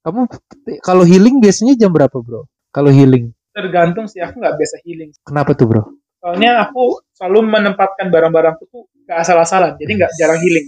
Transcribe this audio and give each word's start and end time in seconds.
Kamu 0.00 0.32
kalau 0.80 1.04
healing 1.04 1.44
biasanya 1.44 1.76
jam 1.76 1.92
berapa, 1.92 2.16
Bro? 2.16 2.48
Kalau 2.72 2.88
healing. 2.88 3.36
Tergantung 3.52 4.08
sih, 4.08 4.24
aku 4.24 4.40
nggak 4.40 4.56
biasa 4.56 4.80
healing. 4.80 5.12
Kenapa 5.28 5.52
tuh, 5.52 5.68
Bro? 5.68 5.82
Soalnya 6.24 6.64
aku 6.64 7.04
selalu 7.12 7.52
menempatkan 7.52 8.08
barang-barangku 8.08 8.64
tuh 8.72 8.88
ke 9.04 9.12
asal-asalan, 9.12 9.76
jadi 9.76 9.92
nggak 10.00 10.12
jarang 10.16 10.40
healing. 10.40 10.66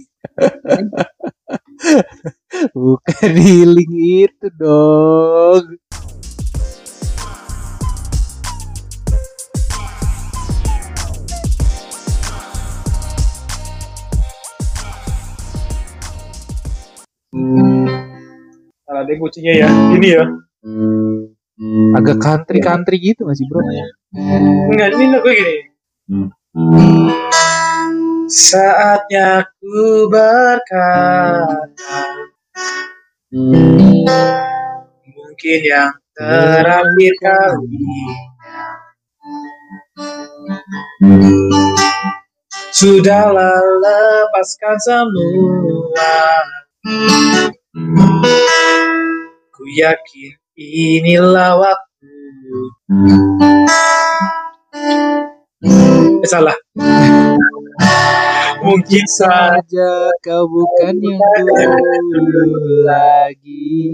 Bukan 2.77 3.31
healing 3.33 3.93
itu 4.29 4.47
dong. 4.53 5.81
Salah 18.93 19.09
deh 19.09 19.17
kucingnya 19.17 19.65
ya. 19.65 19.69
Ini 19.97 20.05
ya. 20.05 20.21
Agak 21.97 22.21
country-country 22.21 23.01
gitu 23.01 23.25
gak 23.25 23.33
sih, 23.41 23.49
Bro? 23.49 23.65
Enggak, 24.69 24.93
ini 24.93 25.09
lagu 25.09 25.33
gini. 25.33 25.65
Saatnya 28.29 29.49
ku 29.57 30.05
berkata 30.13 31.73
Mungkin 35.09 35.59
yang 35.65 35.97
terakhir 36.13 37.13
kali 37.17 37.89
Sudahlah 42.69 43.57
lepaskan 43.57 44.77
semua 44.85 46.13
Ku 47.73 49.63
yakin 49.65 50.37
inilah 50.53 51.57
waktu 51.57 52.13
Eh, 56.21 56.29
salah 56.29 56.53
Mungkin 58.61 59.05
saja 59.09 60.13
kau 60.21 60.45
bukan 60.45 61.01
yang 61.01 61.49
dulu 62.13 62.85
lagi. 62.85 63.89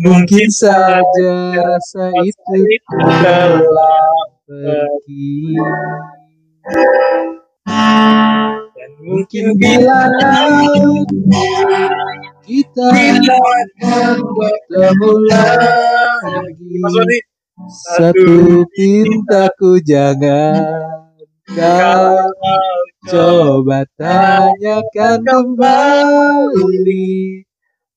Mungkin 0.00 0.48
Saja 0.48 1.32
rasa 1.60 2.08
itu 2.24 2.60
telah 2.96 4.16
pergi. 4.48 5.52
Dan 8.80 8.96
mungkin 9.04 9.44
bila 9.60 10.08
Kita 12.48 12.88
akan 12.88 14.16
bertemu 14.24 15.12
lagi. 15.28 16.72
Mas 16.80 16.94
Wadi, 16.96 17.18
Satu 17.92 18.64
pintaku 18.72 19.84
jangan 19.84 20.64
kau 21.44 22.32
coba 23.10 23.84
tanyakan 24.00 25.18
kembali 25.28 27.44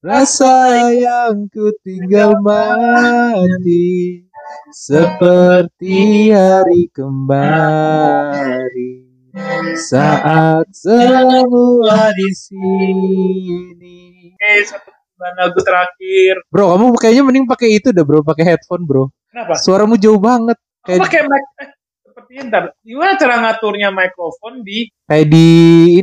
rasa 0.03 0.91
yang 0.91 1.47
ku 1.47 1.71
tinggal 1.87 2.35
mati 2.43 4.27
seperti 4.75 6.27
hari 6.35 6.91
kembali 6.91 8.82
saat 9.75 10.65
semua 10.77 12.13
di 12.13 12.29
sini. 12.37 13.99
Oke, 14.33 14.53
satu 14.65 14.89
lagu 15.17 15.59
terakhir. 15.63 16.33
Bro, 16.51 16.75
kamu 16.75 16.85
kayaknya 16.99 17.23
mending 17.25 17.45
pakai 17.49 17.79
itu 17.81 17.89
dah, 17.89 18.03
bro. 18.05 18.21
Pakai 18.21 18.43
headphone, 18.53 18.83
bro. 18.85 19.09
Kenapa? 19.31 19.57
Suaramu 19.57 19.95
jauh 19.97 20.19
banget. 20.19 20.59
Kayak, 20.83 21.07
pakai 21.07 21.21
mic. 21.25 21.43
Eh, 21.63 21.69
sepertinya 22.03 22.41
ntar. 22.51 22.63
Gimana 22.83 23.13
cara 23.15 23.35
ngaturnya 23.39 23.89
mikrofon 23.89 24.61
di 24.61 24.91
kayak 25.07 25.25
di 25.31 25.47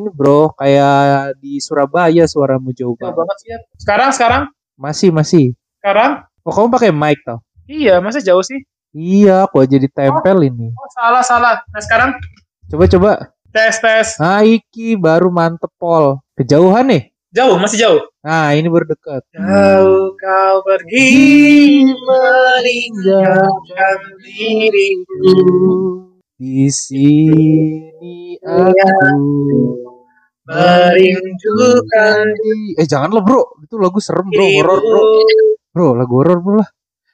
ini, 0.00 0.08
bro. 0.10 0.50
Kayak 0.56 1.36
di 1.38 1.60
Surabaya 1.60 2.24
suaramu 2.26 2.72
jauh 2.72 2.96
jauh 2.96 3.12
banget. 3.12 3.16
banget 3.22 3.36
sih 3.44 3.48
ya. 3.52 3.58
Sekarang, 3.76 4.10
sekarang, 4.10 4.42
Masih, 4.80 5.12
masih. 5.12 5.52
sekarang. 5.84 6.24
Oh, 6.40 6.52
kamu 6.56 6.72
pakai 6.72 6.90
mic 6.90 7.20
toh? 7.22 7.44
Iya, 7.68 8.00
masa 8.00 8.24
jauh 8.24 8.40
sih? 8.40 8.64
Iya, 8.90 9.46
aku 9.46 9.62
aja 9.62 9.76
ditempel 9.76 10.48
ini. 10.48 10.72
Oh, 10.74 10.90
salah, 10.96 11.22
salah. 11.22 11.54
Nah, 11.70 11.82
sekarang 11.84 12.16
Coba, 12.70 12.84
coba. 12.86 13.12
tes, 13.50 13.74
tes. 13.82 14.08
Nah, 14.22 14.46
iki 14.46 14.94
baru 14.94 15.26
mantep, 15.28 15.70
Pol. 15.74 16.22
Kejauhan 16.38 16.86
nih. 16.86 17.02
Jauh, 17.34 17.58
masih 17.58 17.78
jauh. 17.82 18.00
Nah, 18.22 18.54
ini 18.54 18.70
baru 18.70 18.86
dekat. 18.90 19.22
Jauh 19.34 20.14
kau 20.14 20.56
pergi 20.62 21.10
meninggalkan 21.98 23.98
diriku. 24.22 25.18
Di 26.38 26.70
sini 26.70 28.38
aku 28.40 29.18
Merindukan 30.50 32.26
di- 32.34 32.74
Eh, 32.74 32.86
janganlah, 32.86 33.22
bro. 33.22 33.42
Itu 33.62 33.78
lagu 33.78 33.98
serem, 34.02 34.26
bro. 34.30 34.46
Horor, 34.46 34.78
bro. 34.78 35.02
Bro, 35.70 35.88
lagu 35.94 36.14
horor, 36.22 36.38
bro 36.42 36.54
lah. 36.62 36.68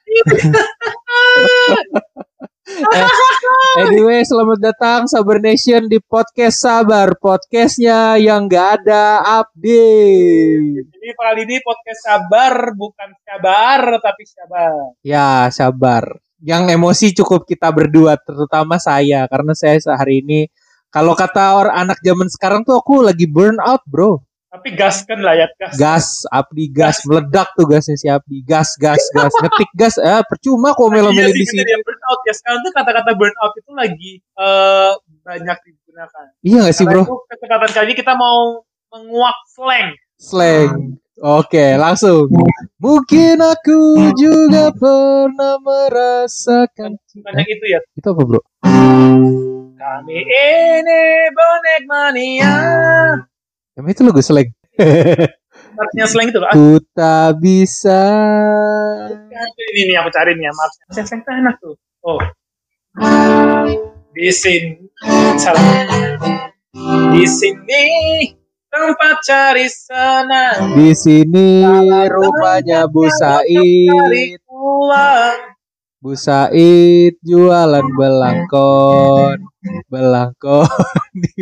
Eh, 2.67 2.75
anyway, 3.87 4.27
selamat 4.27 4.59
datang 4.59 5.07
Sabar 5.07 5.39
Nation 5.39 5.87
di 5.87 6.03
podcast 6.03 6.59
Sabar, 6.59 7.15
podcastnya 7.15 8.19
yang 8.19 8.51
gak 8.51 8.83
ada 8.83 9.23
update. 9.39 10.91
Jadi 10.91 11.09
kali 11.15 11.41
ini 11.47 11.63
podcast 11.63 12.03
sabar 12.03 12.75
bukan 12.75 13.15
sabar 13.23 14.03
tapi 14.03 14.27
sabar. 14.27 14.99
Ya, 14.99 15.47
sabar. 15.47 16.19
Yang 16.43 16.75
emosi 16.75 17.07
cukup 17.15 17.47
kita 17.47 17.71
berdua, 17.71 18.19
terutama 18.19 18.75
saya, 18.83 19.23
karena 19.31 19.55
saya 19.55 19.79
sehari 19.79 20.19
ini 20.19 20.51
kalau 20.91 21.15
kata 21.15 21.55
orang 21.55 21.87
anak 21.87 22.03
zaman 22.03 22.27
sekarang 22.27 22.67
tuh 22.67 22.83
aku 22.83 22.99
lagi 22.99 23.31
burn 23.31 23.63
out, 23.63 23.79
bro. 23.87 24.26
Tapi 24.47 24.69
gas 24.73 25.03
kan 25.03 25.19
lah 25.19 25.35
ya 25.35 25.47
gas. 25.59 25.73
Gas, 25.75 26.07
Abdi 26.31 26.71
gas, 26.71 27.03
meledak 27.03 27.51
tuh 27.53 27.67
gasnya 27.67 27.99
si 27.99 28.07
Abdi. 28.07 28.39
Gas, 28.41 28.79
gas, 28.79 29.03
gas, 29.11 29.35
ngetik 29.43 29.71
gas. 29.75 29.95
Eh, 29.99 30.23
percuma 30.23 30.71
kok 30.71 30.87
melo-melo 30.87 31.27
Iya 31.27 31.35
di 31.35 31.43
sih, 31.43 31.59
sini. 31.59 31.67
ya, 31.67 31.77
burnout 31.83 32.19
ya. 32.23 32.33
Sekarang 32.33 32.59
tuh 32.63 32.71
kata-kata 32.71 33.11
burnout 33.13 33.53
itu 33.59 33.71
lagi 33.75 34.11
eh, 34.23 34.91
banyak 35.21 35.57
digunakan. 35.61 36.25
Iya 36.41 36.57
gak 36.63 36.75
sih, 36.79 36.85
Karena 36.87 37.03
bro? 37.03 37.27
kesempatan 37.27 37.69
kali 37.75 37.85
ini 37.91 37.95
kita 37.99 38.13
mau 38.15 38.63
menguak 38.87 39.37
slang. 39.51 39.89
Slang. 40.15 40.95
Oke, 41.17 41.75
langsung. 41.75 42.29
Mungkin 42.79 43.41
aku 43.41 43.79
juga 44.15 44.69
pernah 44.71 45.57
merasakan. 45.59 46.95
Banyak 47.19 47.47
itu 47.51 47.65
ya. 47.67 47.79
Itu 47.97 48.15
apa, 48.15 48.21
bro? 48.23 48.41
Kami 49.77 50.19
ini 50.23 51.01
bonek 51.33 51.81
mania. 51.83 52.55
Emang 53.77 53.93
itu 53.93 54.01
lagu 54.01 54.17
slang. 54.25 54.49
Artinya 55.77 56.05
slang 56.09 56.33
itu 56.33 56.41
loh. 56.41 56.49
Ku 56.49 56.81
tak 56.97 57.37
bisa. 57.37 58.01
Ini 59.53 59.81
nih 59.93 59.95
aku 60.01 60.09
cari 60.09 60.33
nih 60.33 60.49
ya. 60.49 60.51
Maaf. 60.57 60.71
Slang 60.97 61.05
slang 61.05 61.21
tuh 61.21 61.33
enak 61.37 61.55
tuh. 61.61 61.77
Oh. 62.01 62.17
Di 64.17 64.33
sini 64.33 64.81
salah. 65.37 65.61
Di 67.13 67.23
sini 67.29 67.85
tempat 68.65 69.15
cari 69.21 69.69
senang. 69.69 70.73
Di 70.73 70.97
sini 70.97 71.61
rumahnya 72.09 72.89
Bu 72.89 73.05
Said. 73.13 74.41
Bu 76.01 76.17
Said 76.17 77.13
jualan 77.21 77.85
belangkon. 77.93 79.46
Belangkon. 79.91 80.67
Di 81.15 81.41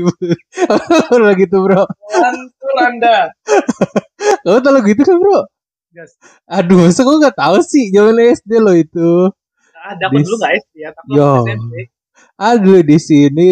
lagu 1.12 1.32
gitu, 1.40 1.58
bro. 1.64 1.84
Mantul 1.86 2.76
anda. 2.82 3.30
Kamu 4.46 4.60
tau 4.62 4.72
lagu 4.74 4.90
itu 4.90 5.02
kan, 5.04 5.18
bro? 5.18 5.40
Yes. 5.96 6.20
Aduh, 6.52 6.84
masa 6.84 7.08
kok 7.08 7.16
gak 7.24 7.38
tahu 7.40 7.58
sih? 7.64 7.88
Zaman 7.94 8.20
SD 8.20 8.52
lo 8.60 8.76
itu. 8.76 9.32
Ada 9.86 10.10
aku 10.10 10.18
Dis- 10.20 10.28
dulu 10.28 10.36
nggak 10.42 10.54
SD 10.60 10.74
ya. 10.82 10.90
Tapi 10.92 11.10
Yo. 11.16 11.32
SMP. 11.46 11.74
Aduh, 12.36 12.82
di 12.84 12.98
sini 13.00 13.52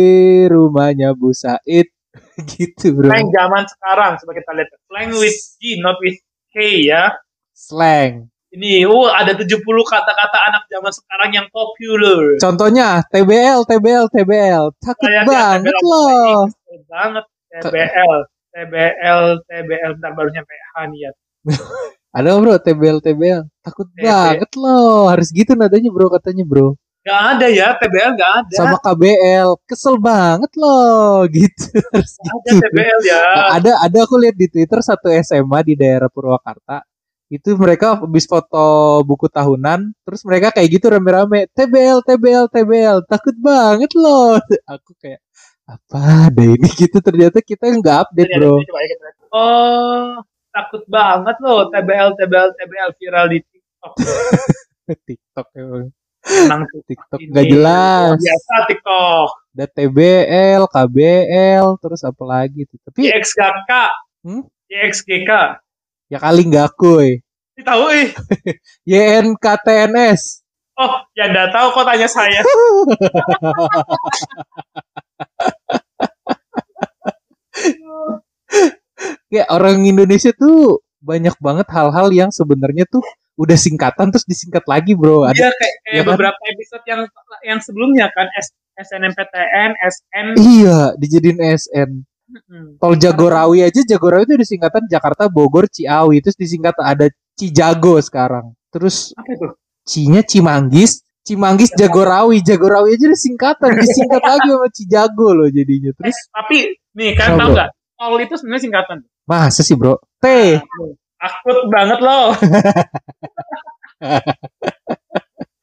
rumahnya 0.52 1.16
Bu 1.16 1.32
Said. 1.32 1.88
gitu, 2.52 2.94
bro. 2.94 3.10
Slang 3.10 3.30
zaman 3.32 3.64
sekarang. 3.70 4.12
Coba 4.22 4.32
kita 4.36 4.52
lihat. 4.54 4.70
Slang 4.90 5.10
with 5.18 5.40
G, 5.58 5.62
not 5.80 5.98
with 6.04 6.20
K 6.52 6.58
ya. 6.90 7.16
Slang. 7.56 8.33
Ini, 8.54 8.86
oh 8.86 9.10
ada 9.10 9.34
70 9.34 9.50
kata-kata 9.66 10.38
anak 10.46 10.70
zaman 10.70 10.94
sekarang 10.94 11.30
yang 11.34 11.48
popular. 11.50 12.38
Contohnya 12.38 13.02
TBL, 13.10 13.66
TBL, 13.66 14.06
TBL. 14.14 14.64
Takut 14.78 15.10
Kayak 15.10 15.26
banget 15.26 15.74
TBL, 15.74 15.90
loh. 15.90 16.38
Banget. 16.86 17.26
TBL, 17.50 18.14
TBL, 18.54 19.24
TBL. 19.50 19.92
Bentar 19.98 20.12
baru 20.14 20.30
nyampe 20.30 20.54
H 20.54 20.74
nih 20.86 21.00
ya. 21.02 21.12
Ada 22.14 22.38
bro, 22.38 22.62
TBL, 22.62 23.02
TBL. 23.02 23.42
Takut 23.66 23.90
TBL. 23.90 24.06
banget 24.06 24.52
loh. 24.62 25.10
Harus 25.10 25.34
gitu 25.34 25.58
nadanya 25.58 25.90
bro 25.90 26.14
katanya 26.14 26.46
bro. 26.46 26.78
Gak 27.02 27.22
ada 27.36 27.48
ya, 27.50 27.74
TBL 27.74 28.14
gak 28.16 28.32
ada. 28.46 28.54
sama 28.54 28.78
KBL. 28.78 29.50
Kesel 29.66 29.98
banget 29.98 30.54
loh 30.62 31.26
gitu. 31.26 31.74
Harus 31.90 32.14
Gak 32.22 32.38
ada 32.38 32.50
gitu. 32.54 32.62
TBL 32.70 33.00
ya. 33.02 33.22
Nah, 33.34 33.48
ada 33.58 33.72
ada 33.82 33.98
aku 34.06 34.16
lihat 34.22 34.38
di 34.38 34.46
Twitter 34.46 34.78
satu 34.86 35.10
SMA 35.26 35.60
di 35.66 35.74
daerah 35.74 36.06
Purwakarta. 36.06 36.86
Itu 37.34 37.58
mereka 37.58 37.98
habis 37.98 38.30
foto 38.30 39.02
buku 39.02 39.26
tahunan, 39.26 39.98
terus 40.06 40.22
mereka 40.22 40.54
kayak 40.54 40.70
gitu 40.78 40.94
rame-rame, 40.94 41.50
TBL, 41.50 42.06
TBL, 42.06 42.46
TBL. 42.54 42.98
Takut 43.10 43.34
banget 43.42 43.90
loh. 43.98 44.38
Aku 44.78 44.94
kayak 45.02 45.18
apa 45.64 46.30
ada 46.30 46.44
ini 46.44 46.68
gitu 46.82 47.00
ternyata 47.00 47.40
kita 47.40 47.72
nggak 47.72 47.98
update 48.06 48.32
bro 48.36 48.60
kita. 48.62 49.10
Oh, 49.34 50.20
takut 50.54 50.84
banget 50.86 51.36
loh 51.42 51.72
TBL, 51.74 52.14
TBL, 52.20 52.50
TBL 52.54 52.92
viral 53.02 53.26
di 53.34 53.40
TikTok. 53.42 53.94
TikTok 55.10 55.48
emang 55.58 55.90
Tenang. 56.24 56.62
TikTok 56.88 57.20
nggak 57.20 57.46
jelas 57.50 58.16
Biasa 58.20 58.54
TikTok. 58.70 59.28
ada 59.58 59.66
TBL 59.72 60.64
KBL 60.70 61.68
terus 61.82 62.02
apa 62.06 62.24
lagi 62.28 62.62
tuh 62.70 62.78
tapi 62.86 63.10
YXGK. 63.10 63.72
Hmm? 64.22 64.44
YXGK. 64.70 65.32
Ya 66.14 66.22
kali 66.22 66.46
nggak 66.46 66.78
kuy 66.78 67.18
tahu 67.60 67.84
eh. 67.90 68.08
YNKTNS 68.86 70.46
Oh, 70.74 70.90
ya 71.14 71.30
enggak 71.30 71.54
tahu 71.54 71.70
kok 71.70 71.86
tanya 71.86 72.10
saya. 72.10 72.42
ya 79.30 79.44
orang 79.50 79.84
Indonesia 79.84 80.32
tuh 80.34 80.82
banyak 81.04 81.36
banget 81.38 81.68
hal-hal 81.70 82.08
yang 82.10 82.30
sebenarnya 82.32 82.88
tuh 82.88 83.04
udah 83.36 83.58
singkatan 83.58 84.14
terus 84.14 84.26
disingkat 84.30 84.62
lagi 84.70 84.94
bro 84.94 85.26
ada 85.26 85.34
Iya 85.36 85.50
kayak, 85.50 85.76
kayak 85.84 85.94
Ya 85.94 86.02
kan? 86.02 86.10
beberapa 86.14 86.40
episode 86.54 86.84
yang 86.86 87.02
yang 87.44 87.60
sebelumnya 87.60 88.06
kan 88.14 88.30
S, 88.38 88.54
SNMPTN, 88.78 89.72
SN. 89.78 90.28
iya 90.38 90.80
dijadiin 90.96 91.40
SN 91.42 91.90
Hmm. 92.24 92.80
tol 92.80 92.96
Jagorawi 92.96 93.68
aja 93.68 93.84
Jagorawi 93.84 94.24
itu 94.24 94.40
disingkatan 94.40 94.88
Jakarta 94.88 95.28
Bogor 95.28 95.68
Ciawi 95.68 96.24
terus 96.24 96.40
disingkat 96.40 96.72
ada 96.80 97.12
Cijago 97.36 98.00
sekarang 98.00 98.56
terus 98.72 99.12
Apa 99.20 99.28
itu? 99.36 99.48
Cinya 99.84 100.24
Cimanggis 100.24 101.04
Cimanggis 101.28 101.76
Jagorawi 101.76 102.40
Jagorawi 102.40 102.96
aja 102.96 103.12
disingkatan 103.12 103.76
disingkat 103.84 104.24
lagi 104.24 104.48
sama 104.50 104.68
Cijago 104.72 105.30
loh 105.36 105.52
jadinya 105.52 105.92
terus 106.00 106.16
Tapi 106.32 106.58
nih 106.96 107.12
kan 107.12 107.36
tahu 107.36 107.50
nggak? 107.60 107.70
Tol 108.00 108.18
itu 108.24 108.34
sebenarnya 108.40 108.64
singkatan. 108.72 108.98
masa 109.28 109.62
sih 109.64 109.76
bro 109.76 110.00
T 110.24 110.26
Akut 111.24 111.72
banget 111.72 112.00
loh. 112.04 112.36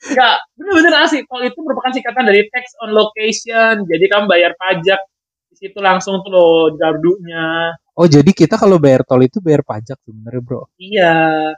Enggak, 0.00 0.36
bener-bener 0.56 0.94
asli. 1.04 1.20
Tol 1.28 1.44
itu 1.44 1.60
merupakan 1.60 1.92
singkatan 1.92 2.24
dari 2.24 2.48
tax 2.48 2.72
on 2.80 2.96
location. 2.96 3.84
Jadi 3.84 4.04
kamu 4.08 4.24
bayar 4.24 4.56
pajak 4.56 4.96
situ 5.60 5.78
langsung 5.78 6.24
tuh 6.24 6.32
loh 6.32 6.72
gardunya. 6.72 7.76
oh 7.94 8.06
jadi 8.08 8.30
kita 8.32 8.56
kalau 8.56 8.80
bayar 8.80 9.04
tol 9.04 9.20
itu 9.20 9.38
bayar 9.44 9.60
pajak 9.60 10.00
sebenarnya 10.00 10.40
bro 10.40 10.64
Iya. 10.80 11.52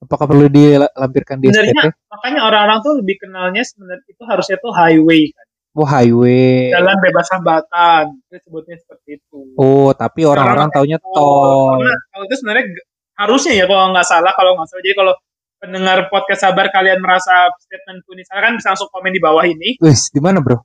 apakah 0.00 0.24
perlu 0.30 0.46
dilampirkan 0.48 1.42
di 1.42 1.50
SPT 1.50 1.60
Sebenarnya 1.74 1.92
makanya 2.08 2.40
orang-orang 2.46 2.78
tuh 2.80 2.92
lebih 3.02 3.16
kenalnya 3.20 3.62
sebenarnya 3.66 4.06
itu 4.06 4.22
harusnya 4.24 4.56
tuh 4.62 4.72
highway 4.72 5.22
kan. 5.34 5.46
oh 5.76 5.86
highway 5.86 6.70
Jalan 6.72 6.96
bebas 7.02 7.26
hambatan. 7.34 8.04
Itu 8.30 8.36
sebutnya 8.48 8.76
seperti 8.80 9.18
itu. 9.20 9.40
oh 9.58 9.90
tapi 9.92 10.24
orang-orang 10.24 10.70
taunya 10.70 10.96
tol 11.02 11.74
Karena 11.76 11.94
kalau 12.14 12.24
itu 12.30 12.36
sebenarnya 12.38 12.64
harusnya 13.20 13.52
ya 13.58 13.64
kalau 13.68 13.84
nggak 13.92 14.06
salah 14.08 14.32
kalau 14.32 14.56
nggak 14.56 14.68
salah. 14.72 14.80
Jadi 14.80 14.96
kalau 14.96 15.14
pendengar 15.60 15.98
podcast 16.08 16.40
sabar 16.48 16.72
kalian 16.72 17.04
merasa 17.04 17.52
statementku 17.60 18.16
ini 18.16 18.24
salah 18.24 18.48
kan 18.48 18.56
bisa 18.56 18.72
langsung 18.72 18.88
komen 18.88 19.12
di 19.12 19.20
bawah 19.20 19.44
ini. 19.44 19.76
Wis, 19.84 20.08
di 20.08 20.16
mana 20.16 20.40
bro? 20.40 20.56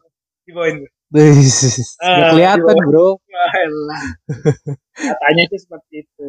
Di 0.48 0.56
bawah 0.56 0.72
ini. 0.72 0.88
Nggak 1.14 1.94
Ah, 2.02 2.30
kelihatan 2.34 2.76
bro. 2.90 3.22
Katanya 4.96 5.42
itu 5.46 5.56
seperti 5.62 5.94
itu. 6.08 6.28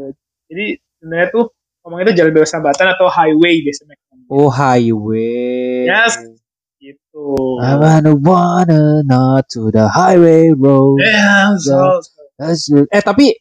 Jadi 0.53 0.67
sebenarnya 1.01 1.29
tuh 1.33 1.45
ngomong 1.87 1.99
itu 2.03 2.13
jalan 2.19 2.33
bebas 2.35 2.53
hambatan 2.55 2.87
atau 2.93 3.07
highway 3.09 3.63
biasanya. 3.63 3.95
Oh 4.27 4.51
highway. 4.51 5.87
Yes. 5.87 6.19
Gitu. 6.77 7.27
I 7.63 7.79
wanna 7.79 8.13
wanna 8.15 9.01
not 9.07 9.49
to 9.55 9.73
the 9.73 9.89
highway 9.89 10.53
road. 10.53 11.01
Yeah, 11.01 11.57
so, 11.57 12.03
good. 12.39 12.87
Eh 12.93 13.03
tapi 13.03 13.33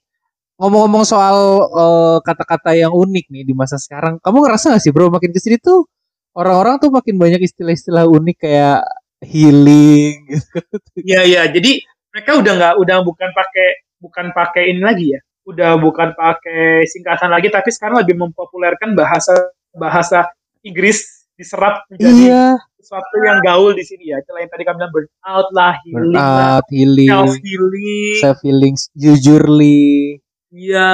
ngomong-ngomong 0.56 1.04
soal 1.04 1.68
eh, 1.68 2.18
kata-kata 2.24 2.80
yang 2.80 2.96
unik 2.96 3.28
nih 3.28 3.44
di 3.44 3.52
masa 3.52 3.76
sekarang, 3.76 4.24
kamu 4.24 4.38
ngerasa 4.48 4.72
gak 4.78 4.82
sih 4.82 4.96
bro 4.96 5.12
makin 5.12 5.36
ke 5.36 5.40
sini 5.44 5.60
tuh 5.60 5.84
orang-orang 6.32 6.80
tuh 6.80 6.90
makin 6.96 7.20
banyak 7.20 7.44
istilah-istilah 7.44 8.08
unik 8.08 8.38
kayak 8.40 8.88
healing. 9.24 10.26
gitu. 10.28 10.60
Iya 11.00 11.22
iya. 11.24 11.42
Jadi 11.48 11.80
mereka 12.12 12.32
udah 12.40 12.52
nggak 12.56 12.74
udah 12.82 12.98
bukan 13.04 13.30
pakai 13.32 13.68
bukan 14.00 14.26
pakai 14.32 14.64
ini 14.74 14.82
lagi 14.84 15.06
ya. 15.16 15.20
Udah 15.46 15.78
bukan 15.78 16.18
pakai 16.18 16.84
singkatan 16.90 17.30
lagi 17.30 17.54
tapi 17.54 17.70
sekarang 17.70 18.02
lebih 18.02 18.18
mempopulerkan 18.18 18.98
bahasa 18.98 19.34
bahasa 19.76 20.26
Inggris 20.66 21.28
diserap 21.36 21.84
menjadi 21.92 22.32
Iya. 22.32 22.46
sesuatu 22.80 23.16
yang 23.22 23.44
gaul 23.44 23.76
di 23.76 23.84
sini 23.84 24.10
ya. 24.10 24.18
Selain 24.24 24.48
tadi 24.48 24.64
kami 24.64 24.80
bilang 24.80 24.94
burnout 24.94 25.48
lah, 25.52 25.74
healing 25.84 26.16
lah, 26.16 26.24
Burnout, 26.24 26.66
healing, 26.72 27.10
self 27.12 27.34
healing. 27.44 28.16
self 28.24 28.40
healing, 28.42 28.76
jujurly. 28.96 30.18
Iya. 30.50 30.92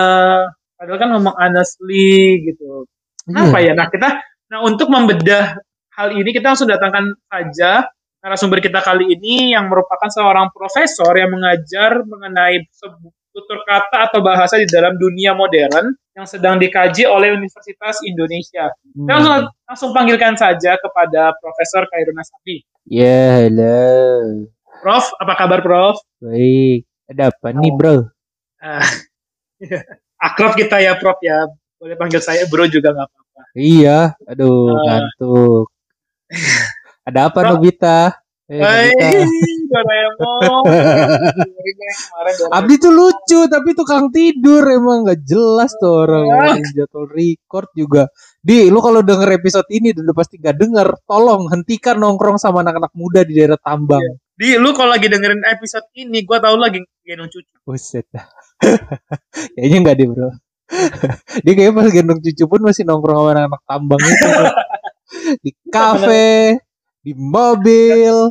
Padahal 0.75 0.97
kan 0.97 1.09
ngomong 1.13 1.35
honestly 1.37 2.41
gitu. 2.41 2.89
Iya. 3.29 3.37
Apa 3.47 3.57
ya? 3.61 3.71
Nah 3.77 3.87
kita, 3.93 4.09
nah 4.49 4.59
untuk 4.65 4.89
membedah 4.89 5.61
hal 5.93 6.09
ini 6.11 6.33
kita 6.33 6.57
langsung 6.57 6.67
datangkan 6.67 7.13
saja 7.29 7.85
narasumber 8.21 8.61
kita 8.61 8.79
kali 8.79 9.17
ini 9.17 9.51
yang 9.51 9.65
merupakan 9.67 10.07
seorang 10.07 10.53
profesor 10.53 11.09
yang 11.13 11.33
mengajar 11.33 12.05
mengenai 12.05 12.61
tutur 13.31 13.63
kata 13.65 14.11
atau 14.11 14.19
bahasa 14.21 14.59
di 14.59 14.67
dalam 14.67 14.93
dunia 14.95 15.33
modern 15.33 15.95
yang 16.13 16.27
sedang 16.27 16.59
dikaji 16.59 17.07
oleh 17.07 17.31
Universitas 17.33 18.03
Indonesia. 18.03 18.69
Kita 18.83 19.09
langsung, 19.09 19.35
Hmm. 19.41 19.49
langsung 19.65 19.89
panggilkan 19.95 20.35
saja 20.35 20.75
kepada 20.77 21.31
Profesor 21.39 21.87
Kairuna 21.87 22.21
Sapi. 22.21 22.61
Ya, 22.85 23.47
halo. 23.47 23.79
Prof, 24.83 25.05
apa 25.17 25.33
kabar 25.37 25.59
Prof? 25.63 25.95
Baik. 26.19 26.83
Ada 27.07 27.31
apa 27.31 27.47
nih, 27.53 27.71
Oh. 27.71 27.75
bro? 27.79 27.95
Ah, 28.59 28.83
akrab 30.27 30.53
kita 30.53 30.77
ya 30.77 30.99
Prof 30.99 31.17
ya. 31.23 31.47
Boleh 31.81 31.97
panggil 31.97 32.21
saya 32.21 32.45
Bro 32.45 32.69
juga 32.69 32.93
nggak 32.93 33.07
apa-apa. 33.09 33.41
Iya, 33.57 34.13
aduh, 34.29 34.69
Ah. 34.69 35.01
ngantuk. 35.01 35.65
Ada 37.01 37.33
apa, 37.33 37.39
Bro. 37.41 37.49
Nobita? 37.57 38.13
Eh, 38.51 38.59
Hai. 38.59 38.91
Doraemon. 39.71 40.63
Abdi 42.57 42.75
tuh 42.83 42.91
lucu, 42.91 43.47
tapi 43.47 43.71
tukang 43.71 44.11
tidur 44.11 44.67
emang 44.67 45.07
nggak 45.07 45.23
jelas 45.23 45.71
tuh 45.79 46.03
orang. 46.03 46.27
Ah. 46.27 46.59
Yang 46.59 46.83
Jadwal 46.83 47.07
record 47.07 47.69
juga. 47.71 48.03
Di, 48.43 48.67
lu 48.67 48.83
kalau 48.83 48.99
denger 48.99 49.39
episode 49.39 49.71
ini 49.71 49.95
udah 49.95 50.11
pasti 50.11 50.35
gak 50.35 50.59
denger. 50.59 50.91
Tolong 51.07 51.47
hentikan 51.47 51.95
nongkrong 51.95 52.35
sama 52.35 52.59
anak-anak 52.67 52.91
muda 52.91 53.23
di 53.23 53.39
daerah 53.39 53.55
tambang. 53.55 54.03
Di 54.35 54.59
lu 54.59 54.75
kalau 54.75 54.91
lagi 54.91 55.07
dengerin 55.07 55.47
episode 55.47 55.87
ini, 55.95 56.27
gua 56.27 56.43
tahu 56.43 56.59
lagi 56.59 56.83
gendong 57.07 57.31
cucu. 57.31 57.55
Buset. 57.63 58.09
Kayaknya 59.55 59.77
enggak 59.79 59.95
deh 59.95 60.07
bro. 60.11 60.29
Dia 61.43 61.53
kayaknya 61.55 61.73
pas 61.75 61.87
gendong 61.91 62.19
cucu 62.23 62.43
pun 62.47 62.61
masih 62.63 62.83
nongkrong 62.87 63.15
sama 63.19 63.29
anak-anak 63.35 63.61
tambang 63.67 64.01
itu. 64.03 64.29
di 65.43 65.51
kafe, 65.67 66.63
di 67.01 67.11
mobil, 67.13 68.29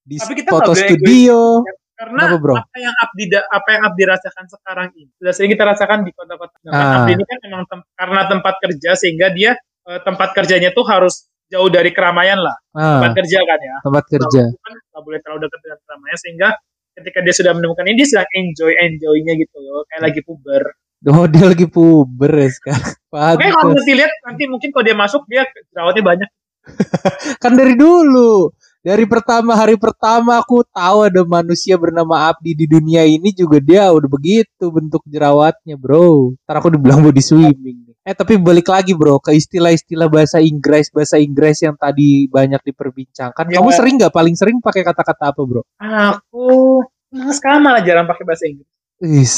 di 0.00 0.16
Tapi 0.16 0.32
kita 0.34 0.48
foto 0.48 0.72
studio. 0.72 1.62
Karena 1.92 2.26
Kenapa, 2.26 2.36
bro? 2.36 2.54
apa 2.56 2.76
yang 2.76 2.94
Abdi 2.96 3.24
apa 3.30 3.68
yang 3.68 3.82
Abdi 3.84 4.02
rasakan 4.04 4.44
sekarang 4.48 4.88
ini 4.92 5.12
sudah 5.14 5.30
sering 5.30 5.50
kita 5.50 5.62
rasakan 5.62 6.02
di 6.02 6.10
kota-kota. 6.10 6.54
Nah, 6.64 6.72
Ah. 6.72 6.94
Abdi 6.98 7.14
ini 7.14 7.22
kan 7.22 7.38
memang 7.40 7.62
tem- 7.64 7.86
karena 7.92 8.20
tempat 8.26 8.54
kerja 8.58 8.90
sehingga 8.94 9.30
dia 9.30 9.54
eh, 9.82 10.00
tempat 10.00 10.30
kerjanya 10.32 10.70
tuh 10.70 10.82
harus 10.84 11.26
jauh 11.46 11.66
dari 11.66 11.90
keramaian 11.90 12.38
lah. 12.38 12.54
Ah, 12.70 12.98
Tempat 12.98 13.12
kerja 13.18 13.38
kan 13.40 13.58
ya. 13.60 13.76
tempat 13.82 14.04
kerja. 14.08 14.42
Kan 14.48 14.72
nggak 14.74 15.02
boleh 15.02 15.18
terlalu 15.20 15.40
dekat 15.42 15.60
dengan 15.60 15.78
keramaian 15.80 16.18
sehingga 16.18 16.48
ketika 16.92 17.18
dia 17.20 17.34
sudah 17.34 17.52
menemukan 17.52 17.84
ini 17.84 17.96
dia 17.96 18.08
sedang 18.08 18.28
enjoy 18.32 18.72
enjoynya 18.74 19.32
gitu 19.36 19.56
loh 19.58 19.82
kayak 19.86 20.02
lagi 20.04 20.20
puber. 20.22 20.62
Oh 21.04 21.26
dia 21.26 21.44
lagi 21.44 21.66
puber 21.66 22.32
ya 22.32 22.48
sekarang. 22.48 22.94
Oke 23.36 23.46
kalau 23.48 23.74
nanti 23.74 23.92
lihat 23.92 24.12
nanti 24.22 24.42
mungkin 24.46 24.68
kalau 24.70 24.84
dia 24.84 24.94
masuk 24.94 25.22
dia 25.26 25.42
jerawatnya 25.68 26.02
banyak. 26.04 26.28
Kan 27.42 27.58
dari 27.58 27.74
dulu. 27.74 28.50
Dari 28.82 29.06
pertama 29.06 29.54
hari 29.54 29.78
pertama 29.78 30.42
aku 30.42 30.66
tahu 30.66 31.06
ada 31.06 31.22
manusia 31.22 31.78
bernama 31.78 32.26
Abdi 32.26 32.50
di 32.58 32.66
dunia 32.66 33.06
ini 33.06 33.30
juga 33.30 33.62
dia 33.62 33.86
udah 33.94 34.10
begitu 34.10 34.74
bentuk 34.74 35.06
jerawatnya 35.06 35.78
bro. 35.78 36.34
Ntar 36.42 36.58
aku 36.58 36.74
dibilang 36.74 36.98
body 36.98 37.22
swimming. 37.22 37.94
Eh 38.02 38.10
tapi 38.10 38.42
balik 38.42 38.66
lagi 38.66 38.90
bro 38.98 39.22
ke 39.22 39.38
istilah-istilah 39.38 40.10
bahasa 40.10 40.42
Inggris 40.42 40.90
bahasa 40.90 41.22
Inggris 41.22 41.62
yang 41.62 41.78
tadi 41.78 42.26
banyak 42.26 42.58
diperbincangkan. 42.58 43.54
Ya. 43.54 43.62
Kamu 43.62 43.70
sering 43.70 44.02
nggak 44.02 44.10
paling 44.10 44.34
sering 44.34 44.58
pakai 44.58 44.82
kata-kata 44.82 45.30
apa 45.30 45.40
bro? 45.46 45.62
Aku 45.78 46.82
nah, 47.14 47.30
sekarang 47.30 47.62
malah 47.62 47.86
jarang 47.86 48.10
pakai 48.10 48.26
bahasa 48.26 48.50
Inggris. 48.50 48.66
Is, 48.98 49.34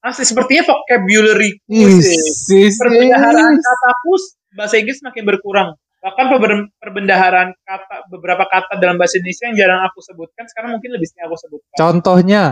Asli 0.00 0.24
sepertinya 0.24 0.72
vocabulary 0.72 1.60
sih. 1.68 2.72
Perpeliharaan 2.72 3.60
kataku 3.60 4.12
bahasa 4.56 4.80
Inggris 4.80 5.04
makin 5.04 5.28
berkurang. 5.28 5.76
Bahkan 6.00 6.24
per- 6.32 6.72
perbendaharaan 6.80 7.52
kata 7.60 8.08
beberapa 8.08 8.48
kata 8.48 8.80
dalam 8.80 8.96
bahasa 8.96 9.20
Indonesia 9.20 9.44
yang 9.52 9.56
jarang 9.56 9.80
aku 9.84 10.00
sebutkan 10.00 10.48
sekarang 10.48 10.80
mungkin 10.80 10.96
lebih 10.96 11.06
sering 11.12 11.28
aku 11.28 11.36
sebutkan. 11.36 11.76
Contohnya, 11.76 12.44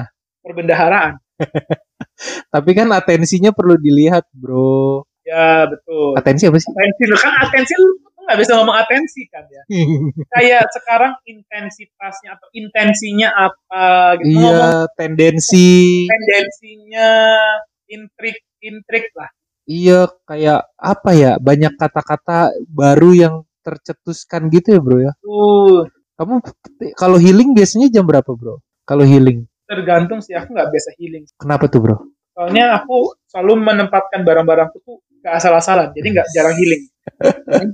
Perbendaharaan. 0.44 1.18
tapi 2.54 2.70
kan 2.72 2.88
atensinya 2.92 3.50
perlu 3.52 3.76
dilihat, 3.80 4.24
bro. 4.32 5.04
Ya, 5.28 5.68
betul. 5.68 6.16
Atensi 6.16 6.48
apa 6.48 6.56
sih? 6.56 6.72
Atensi 6.72 7.02
lu 7.04 7.16
kan 7.20 7.32
atensi 7.44 7.74
lu 7.76 7.88
lu 8.00 8.20
nggak 8.24 8.38
bisa 8.40 8.52
ngomong 8.56 8.76
atensi 8.80 9.22
kan 9.28 9.44
ya. 9.52 9.62
Kayak 10.36 10.64
sekarang 10.72 11.12
intensitasnya 11.28 12.40
atau 12.40 12.48
intensinya 12.56 13.28
apa 13.32 14.16
gitu. 14.24 14.40
Ngomong 14.40 14.56
iya, 14.56 14.92
tendensi. 14.96 16.08
tendensinya 16.08 17.08
intrik 17.92 18.40
intrik 18.64 19.12
lah. 19.12 19.28
Iya, 19.68 20.08
kayak 20.24 20.64
apa 20.80 21.10
ya? 21.12 21.36
Banyak 21.36 21.76
kata-kata 21.76 22.56
baru 22.72 23.12
yang 23.12 23.34
tercetuskan 23.60 24.48
gitu 24.48 24.72
ya, 24.72 24.80
bro 24.80 24.96
ya. 24.96 25.12
Tuh, 25.20 25.84
Kamu 26.16 26.40
kalau 26.96 27.20
healing 27.20 27.52
biasanya 27.52 27.92
jam 27.92 28.08
berapa, 28.08 28.32
bro? 28.32 28.64
Kalau 28.88 29.04
healing. 29.04 29.44
tergantung 29.68 30.24
sih 30.24 30.32
aku 30.32 30.56
nggak 30.56 30.72
biasa 30.72 30.96
healing. 30.96 31.28
Kenapa 31.36 31.68
tuh, 31.68 31.84
bro? 31.84 32.00
Soalnya 32.32 32.80
aku 32.80 33.12
selalu 33.28 33.60
menempatkan 33.60 34.24
barang-barangku 34.24 34.80
tuh 34.80 35.04
gak 35.20 35.44
asal-asalan, 35.44 35.92
jadi 35.92 36.16
nggak 36.16 36.28
jarang 36.32 36.56
healing. 36.56 36.88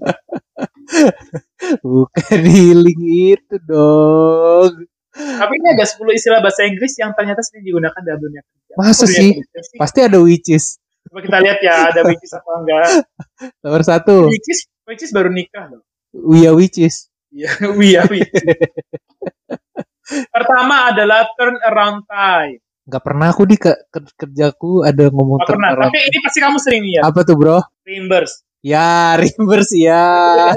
Bukan 1.86 2.40
healing 2.42 3.00
itu 3.38 3.54
dong. 3.62 4.90
Tapi 5.14 5.52
ini 5.54 5.68
ada 5.70 5.86
10 5.86 6.02
istilah 6.18 6.42
bahasa 6.42 6.66
Inggris 6.66 6.98
yang 6.98 7.14
ternyata 7.14 7.46
sering 7.46 7.62
digunakan 7.62 8.02
dalam 8.02 8.18
dunia 8.18 8.42
kerja. 8.42 8.74
Masa 8.74 9.06
dunia 9.06 9.14
sih? 9.14 9.30
kerja 9.38 9.60
sih? 9.62 9.78
Pasti 9.78 9.98
ada 10.02 10.18
witches. 10.18 10.82
Coba 11.14 11.30
kita 11.30 11.38
lihat 11.46 11.58
ya 11.62 11.94
ada 11.94 12.02
which 12.02 12.26
is 12.26 12.34
apa 12.34 12.50
enggak. 12.58 12.86
Nomor 13.62 13.82
satu, 13.86 14.26
which 14.90 15.02
is 15.06 15.10
baru 15.14 15.30
nikah 15.30 15.70
loh. 15.70 15.86
Wia 16.10 16.50
witches. 16.50 17.06
Iya, 17.30 17.54
which 18.10 18.26
is. 18.34 18.42
Pertama 20.26 20.90
adalah 20.90 21.22
turn 21.38 21.54
around 21.62 22.02
time. 22.10 22.58
Gak 22.90 22.98
pernah 22.98 23.30
aku 23.30 23.46
di 23.46 23.54
ke- 23.54 23.78
ke- 23.94 24.10
kerjaku 24.18 24.82
ada 24.82 25.06
ngomong 25.06 25.38
Gak 25.38 25.54
pernah, 25.54 25.70
tapi 25.86 26.02
ini 26.02 26.18
pasti 26.18 26.38
kamu 26.42 26.58
sering 26.58 26.82
lihat. 26.82 27.06
Apa 27.06 27.22
tuh, 27.22 27.38
bro? 27.38 27.62
Reimburse. 27.86 28.42
Ya, 28.66 29.14
reimburse 29.14 29.70
ya. 29.78 30.50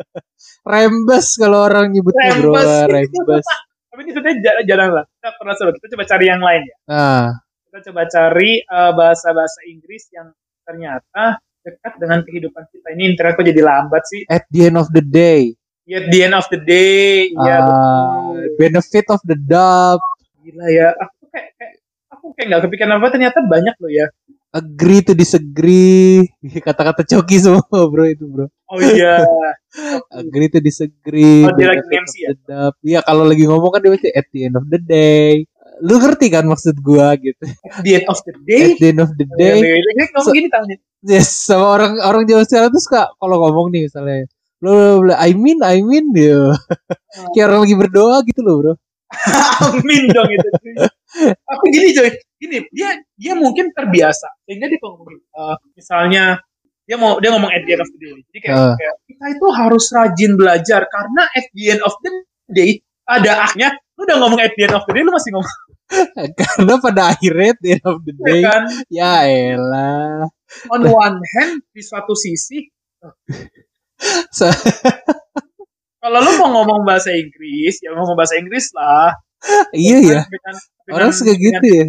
Rembes 0.72 1.36
kalau 1.36 1.68
orang 1.68 1.92
nyebutnya, 1.92 2.32
bro. 2.40 2.56
Rembes. 2.88 3.44
Tapi 3.92 4.00
ini 4.08 4.10
sebenarnya 4.16 4.36
jar- 4.40 4.64
jarang 4.64 4.90
lah. 4.96 5.04
Kita 5.04 5.28
pernah 5.36 5.52
coba, 5.52 5.70
kita 5.76 5.86
coba 5.92 6.04
cari 6.08 6.24
yang 6.32 6.40
lain 6.40 6.62
ya. 6.64 6.76
Nah, 6.88 7.24
Kita 7.68 7.92
coba 7.92 8.08
cari 8.08 8.64
eh, 8.64 8.92
bahasa-bahasa 8.96 9.60
Inggris 9.68 10.08
yang 10.16 10.32
ternyata 10.64 11.36
dekat 11.60 11.92
dengan 12.00 12.24
kehidupan 12.24 12.64
kita. 12.72 12.96
Ini 12.96 13.12
internet 13.12 13.36
kok 13.36 13.44
jadi 13.44 13.60
lambat 13.60 14.02
sih. 14.08 14.24
at 14.24 14.48
the 14.48 14.72
end 14.72 14.80
of 14.80 14.88
the 14.88 15.04
day. 15.04 15.52
Ya, 15.84 16.00
at 16.00 16.08
the 16.08 16.20
end 16.24 16.36
of 16.36 16.48
the 16.48 16.60
day, 16.60 17.32
iya 17.32 17.56
ah, 17.60 17.64
betul. 17.64 18.60
benefit 18.60 19.06
of 19.08 19.20
the 19.24 19.36
doubt. 19.36 20.00
Gila 20.44 20.68
ya. 20.68 20.92
Aku 20.96 21.28
kayak, 21.32 21.48
kayak 21.56 21.74
aku 22.12 22.26
kayak 22.36 22.46
nggak 22.52 22.62
kepikiran 22.68 22.92
apa 23.00 23.06
ternyata 23.08 23.38
banyak 23.44 23.76
loh 23.80 23.92
ya. 23.92 24.08
Agree 24.48 25.00
to 25.04 25.12
disagree. 25.16 26.28
Kata-kata 26.68 27.04
coki 27.04 27.36
semua, 27.40 27.80
bro 27.88 28.04
itu, 28.04 28.24
bro. 28.28 28.52
Oh 28.68 28.80
iya. 28.80 29.24
Agree 30.20 30.52
to 30.52 30.60
disagree. 30.60 31.44
Oh, 31.48 31.56
dia 31.56 31.72
lagi 31.72 31.84
MC 31.88 32.14
ya? 32.20 32.32
doubt. 32.36 32.76
Iya, 32.84 33.00
kalau 33.04 33.24
lagi 33.24 33.48
ngomong 33.48 33.72
kan 33.72 33.80
dia 33.80 33.92
pasti 33.96 34.08
at 34.12 34.28
the 34.28 34.40
end 34.44 34.56
of 34.60 34.68
the 34.68 34.80
day. 34.80 35.47
Lu 35.82 35.98
ngerti 35.98 36.26
kan 36.28 36.44
maksud 36.44 36.78
gua 36.80 37.14
gitu. 37.14 37.44
At 37.68 37.82
the 37.82 37.92
end 37.98 38.06
of 38.06 38.18
the 38.22 38.32
At 38.34 38.40
day. 38.44 38.64
the 38.76 38.86
end 38.90 39.00
of 39.00 39.10
the 39.14 39.24
Iya, 39.24 39.36
day. 39.38 39.56
iya, 39.62 39.74
iya. 39.76 39.90
Ini 39.94 40.02
ngomong 40.10 40.26
So- 40.26 40.34
gini 40.34 40.48
tangannya. 40.48 40.78
Yes, 40.98 41.28
sama 41.30 41.66
orang 41.70 41.92
orang 42.02 42.26
Jawa 42.26 42.42
sekarang 42.42 42.74
tuh 42.74 42.82
suka 42.82 43.06
kalau 43.14 43.36
ngomong 43.38 43.70
nih 43.70 43.86
misalnya 43.86 44.26
bla 44.58 45.14
I 45.14 45.30
mean 45.38 45.62
I 45.62 45.78
mean 45.78 46.10
dia 46.10 46.50
kayak 47.38 47.46
orang 47.46 47.62
lagi 47.62 47.76
berdoa 47.78 48.16
gitu 48.26 48.42
loh 48.42 48.54
bro 48.58 48.72
Amin 49.70 50.10
dong 50.10 50.26
itu. 50.28 50.48
Tapi 51.24 51.64
gini 51.70 51.88
coy, 51.94 52.10
gini 52.36 52.56
dia 52.74 52.98
dia 53.14 53.32
mungkin 53.38 53.70
terbiasa 53.70 54.26
sehingga 54.42 54.66
dia 54.66 54.76
ngomong 54.82 55.06
eh, 55.14 55.56
misalnya 55.72 56.42
dia 56.82 56.96
mau 56.98 57.16
dia 57.16 57.30
ngomong 57.30 57.48
at 57.48 57.62
the 57.62 57.72
end 57.72 57.82
of 57.84 57.88
the 57.88 57.98
day. 58.02 58.12
Jadi 58.28 58.38
kayak, 58.42 58.58
Ah. 58.58 58.74
kayak, 58.74 58.94
kita 59.06 59.24
itu 59.38 59.46
harus 59.54 59.84
rajin 59.94 60.32
belajar 60.34 60.80
karena 60.84 61.22
at 61.30 61.46
the 61.54 61.64
end 61.70 61.82
of 61.86 61.94
the 62.02 62.10
day 62.50 62.70
ada 63.06 63.46
aknya. 63.46 63.70
Lu 63.94 64.02
udah 64.02 64.18
ngomong 64.18 64.40
at 64.42 64.52
the 64.58 64.66
end 64.66 64.74
of 64.74 64.82
the 64.84 64.92
day 64.92 65.00
lu 65.00 65.14
masih 65.14 65.30
ngomong 65.32 65.54
karena 66.36 66.74
pada 66.78 67.02
akhirnya 67.16 67.56
at 67.56 67.60
the 67.60 67.70
end 67.76 67.84
of 67.84 67.98
the 68.04 68.12
ya 68.12 68.24
day 68.24 68.40
kan. 68.44 68.62
ya 68.92 69.12
elah 69.24 70.28
On 70.68 70.80
one 70.84 71.18
hand 71.36 71.64
di 71.72 71.80
suatu 71.80 72.12
sisi 72.12 72.68
Sa- 74.30 74.52
kalau 75.98 76.18
lu 76.22 76.30
mau 76.38 76.48
ngomong 76.60 76.84
bahasa 76.84 77.10
Inggris 77.10 77.82
ya 77.82 77.90
ngomong 77.92 78.14
bahasa 78.14 78.38
Inggris 78.38 78.70
lah. 78.72 79.12
iya 79.72 79.98
ya 79.98 80.20
Dengan- 80.28 80.60
orang 80.92 81.10
dengan- 81.10 81.16
suka 81.16 81.32
gitu 81.34 81.66
ya 81.66 81.86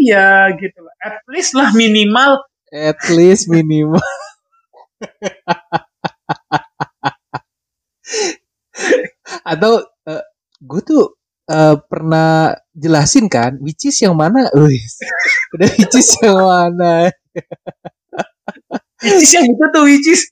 Iya 0.00 0.28
gitu 0.56 0.80
lah. 0.80 0.94
At 1.02 1.20
least 1.28 1.52
lah 1.56 1.72
minimal 1.72 2.40
at 2.70 3.00
least 3.10 3.48
minimal 3.48 4.00
atau 9.44 9.72
gue 10.60 10.80
tuh 10.82 11.04
eh, 11.50 11.76
pernah 11.88 12.54
jelasin 12.80 13.28
kan 13.28 13.60
which 13.60 13.84
is 13.84 13.96
yang 14.00 14.16
mana 14.16 14.48
udah 15.54 15.68
which 15.76 15.96
is 16.00 16.10
yang 16.24 16.40
mana 16.40 17.12
which 19.04 19.22
is 19.24 19.32
yang 19.36 19.46
itu 19.46 19.64
tuh 19.70 19.84
which 19.84 20.08
is 20.08 20.22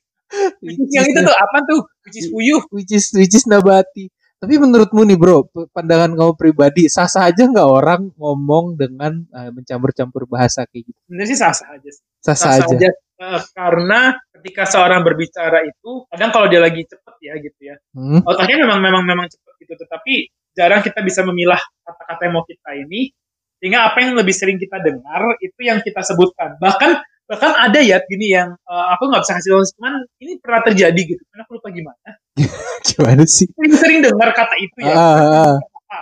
Which 0.60 0.92
yang 0.92 1.08
itu 1.08 1.24
tuh 1.24 1.32
apa 1.32 1.64
tuh 1.64 1.88
which 2.04 2.20
is 2.20 2.28
puyuh 2.28 2.60
which 2.68 2.92
is 2.92 3.08
which 3.16 3.32
is 3.32 3.48
nabati. 3.48 4.12
Tapi 4.38 4.54
menurutmu 4.60 5.02
nih 5.08 5.16
bro, 5.16 5.48
pandangan 5.72 6.12
kamu 6.12 6.32
pribadi 6.36 6.84
sah 6.86 7.08
sah 7.08 7.26
aja 7.26 7.48
nggak 7.48 7.64
orang 7.64 8.12
ngomong 8.14 8.76
dengan 8.76 9.24
eh, 9.24 9.50
mencampur-campur 9.50 10.28
bahasa 10.30 10.62
kayak 10.68 10.84
gitu? 10.84 10.98
sebenarnya 11.08 11.28
sih 11.32 11.38
sah 11.40 11.50
sah 11.56 11.68
aja. 11.74 11.90
Sah 12.20 12.36
sah 12.36 12.60
Sah-sah 12.60 12.76
aja. 12.76 12.88
Eh, 13.18 13.40
karena 13.50 14.14
ketika 14.36 14.62
seorang 14.68 15.00
berbicara 15.02 15.64
itu 15.66 16.06
kadang 16.06 16.30
kalau 16.30 16.46
dia 16.46 16.60
lagi 16.62 16.86
cepet 16.86 17.14
ya 17.18 17.34
gitu 17.40 17.60
ya 17.66 17.74
Hmm? 17.96 18.22
otaknya 18.22 18.62
memang 18.62 18.78
memang 18.78 19.02
memang 19.02 19.26
cepet 19.26 19.54
gitu 19.64 19.74
tetapi 19.74 20.30
jarang 20.58 20.82
kita 20.82 20.98
bisa 21.06 21.22
memilah 21.22 21.60
kata-kata 21.86 22.26
yang 22.26 22.34
mau 22.34 22.42
kita 22.42 22.70
ini 22.74 23.14
sehingga 23.58 23.90
apa 23.90 23.98
yang 24.02 24.18
lebih 24.18 24.34
sering 24.34 24.58
kita 24.58 24.82
dengar 24.82 25.22
itu 25.38 25.60
yang 25.62 25.78
kita 25.78 26.02
sebutkan 26.02 26.58
bahkan 26.58 26.98
bahkan 27.24 27.52
ada 27.54 27.78
ya 27.78 28.02
gini 28.02 28.34
yang 28.34 28.58
eh, 28.58 28.86
aku 28.96 29.06
nggak 29.06 29.22
bisa 29.22 29.32
kasih 29.38 29.50
tahu 29.54 29.62
cuman 29.78 29.92
ini 30.18 30.32
pernah 30.42 30.60
terjadi 30.66 31.00
gitu 31.14 31.22
karena 31.30 31.42
aku 31.46 31.52
lupa 31.62 31.68
gimana 31.70 32.10
Gimana 32.88 33.22
sih? 33.22 33.46
sering 33.50 33.74
sering 33.74 33.98
dengar 34.02 34.30
kata 34.32 34.54
itu 34.58 34.78
ya 34.82 34.94
Ah, 34.94 35.18
ah, 35.18 35.54
A. 35.90 35.98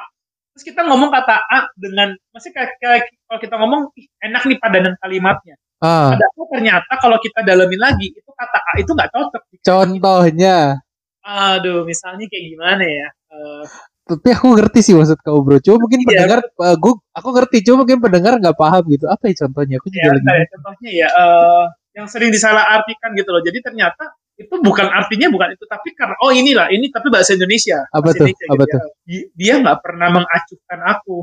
Terus 0.52 0.64
kita 0.64 0.84
ngomong 0.84 1.08
kata 1.08 1.36
A 1.42 1.58
dengan 1.76 2.12
masih 2.32 2.52
kayak, 2.52 2.76
kayak 2.80 3.08
kalau 3.24 3.40
kita 3.40 3.54
ngomong 3.56 3.82
"Ih, 3.96 4.06
enak 4.22 4.42
nih 4.44 4.56
padanan 4.56 4.94
kalimatnya. 4.96 5.56
ah. 5.80 6.12
Padahal 6.16 6.44
ternyata 6.48 6.92
kalau 6.96 7.16
kita 7.18 7.40
dalemin 7.42 7.80
lagi 7.80 8.08
itu 8.08 8.30
kata 8.32 8.58
A 8.60 8.72
itu 8.76 8.90
nggak 8.92 9.10
cocok. 9.12 9.42
Contohnya, 9.60 10.80
Aduh, 11.26 11.82
misalnya 11.82 12.24
kayak 12.30 12.44
gimana 12.54 12.84
ya? 12.86 13.08
Eh, 13.34 13.64
tapi 14.06 14.28
aku 14.30 14.46
ngerti 14.54 14.80
sih 14.80 14.94
maksud 14.94 15.18
kamu 15.18 15.40
bro. 15.42 15.58
Cuma 15.58 15.76
mungkin 15.82 15.98
Iya. 16.00 16.06
pendengar, 16.06 16.38
eh, 16.46 16.76
gua, 16.78 16.94
aku 17.10 17.28
ngerti. 17.34 17.56
Cuma 17.60 17.82
mungkin 17.82 17.98
pendengar 17.98 18.38
nggak 18.38 18.54
paham 18.54 18.82
gitu. 18.86 19.04
Apa 19.06 19.26
ya 19.26 19.34
contohnya? 19.42 19.76
Aku 19.82 19.88
ya, 19.88 19.92
juga 19.92 20.06
lagi. 20.06 20.16
bentar 20.22 20.34
ya, 20.34 20.46
contohnya 20.54 20.90
ya 20.94 21.08
eh, 21.10 21.64
yang 21.96 22.06
sering 22.06 22.30
disalahartikan 22.30 23.10
gitu 23.12 23.30
loh. 23.34 23.42
Jadi 23.42 23.58
ternyata 23.60 24.04
itu 24.36 24.52
bukan 24.60 24.86
artinya 24.86 25.32
bukan 25.32 25.48
itu 25.56 25.64
tapi 25.64 25.96
karena 25.96 26.12
oh 26.20 26.28
inilah 26.28 26.68
ini 26.68 26.86
tapi 26.88 27.08
bahasa 27.08 27.34
Indonesia. 27.34 27.82
Apa 27.88 28.04
Bahasa 28.04 28.20
tuh? 28.20 28.26
Indonesia 28.28 28.46
Apa 28.46 28.62
gitu 28.62 28.76
ya. 28.76 28.84
Di- 29.02 29.26
Dia 29.34 29.54
nggak 29.58 29.78
pernah 29.82 30.08
mengacuhkan 30.12 30.80
aku. 30.86 31.16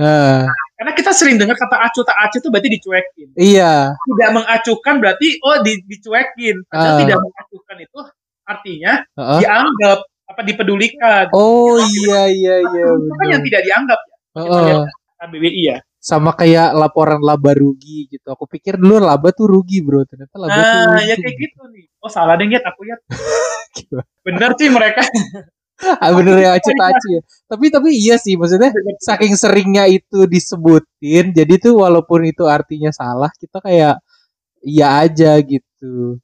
Ah, 0.00 0.48
Karena 0.80 0.92
kita 0.96 1.12
sering 1.12 1.36
dengar 1.36 1.60
kata 1.60 1.76
acuh 1.76 2.08
tak 2.08 2.16
acuh 2.16 2.40
itu 2.40 2.48
berarti 2.48 2.68
dicuekin. 2.72 3.28
iya. 3.36 3.92
tidak 3.92 4.30
mengacuhkan 4.32 4.94
berarti 4.96 5.28
oh 5.44 5.60
di, 5.60 5.76
dicuekin. 5.84 6.56
Padahal 6.64 6.94
Ah. 6.94 6.98
tidak 7.04 7.18
mengacuhkan 7.20 7.76
itu 7.84 7.98
artinya 8.46 8.92
Heeh. 9.12 9.38
dianggap 9.44 9.98
apa 10.30 10.40
dipedulikan. 10.46 11.34
Oh 11.34 11.76
iya 11.82 12.30
iya 12.30 12.54
iya. 12.62 12.86
itu 12.94 13.14
kan 13.18 13.26
yang 13.26 13.42
bener. 13.42 13.48
tidak 13.50 13.62
dianggap 13.66 14.00
ya. 14.06 14.16
Lihat 14.38 14.80
KBBI 15.20 15.62
ya. 15.66 15.78
sama 16.00 16.32
kayak 16.32 16.72
laporan 16.72 17.20
laba 17.20 17.52
rugi 17.52 18.08
gitu. 18.08 18.24
Aku 18.32 18.48
pikir 18.48 18.80
dulu 18.80 19.04
laba 19.04 19.36
tuh 19.36 19.44
rugi 19.50 19.84
bro, 19.84 20.00
ternyata 20.08 20.32
laba 20.40 20.56
tuh 20.56 20.78
Nah, 20.96 21.02
ya 21.04 21.16
kayak 21.20 21.36
gitu 21.36 21.60
nih. 21.68 21.84
Oh 22.00 22.08
salah 22.08 22.40
deh 22.40 22.48
aku 22.48 22.80
lihat. 22.88 23.00
Gimana? 23.76 24.08
Bener 24.24 24.50
sih 24.56 24.68
mereka. 24.72 25.04
ah, 26.00 26.10
bener 26.16 26.36
ya 26.40 26.50
acu-acu 26.56 27.06
ya. 27.20 27.20
Tapi 27.52 27.66
tapi 27.68 27.88
iya 27.92 28.16
sih 28.16 28.32
maksudnya 28.40 28.72
saking 29.04 29.36
seringnya 29.36 29.84
itu 29.92 30.24
disebutin, 30.24 31.36
jadi 31.36 31.54
tuh 31.60 31.84
walaupun 31.84 32.24
itu 32.24 32.48
artinya 32.48 32.88
salah, 32.96 33.28
kita 33.36 33.60
kayak 33.60 34.00
iya 34.64 35.04
aja 35.04 35.36
gitu. 35.44 36.16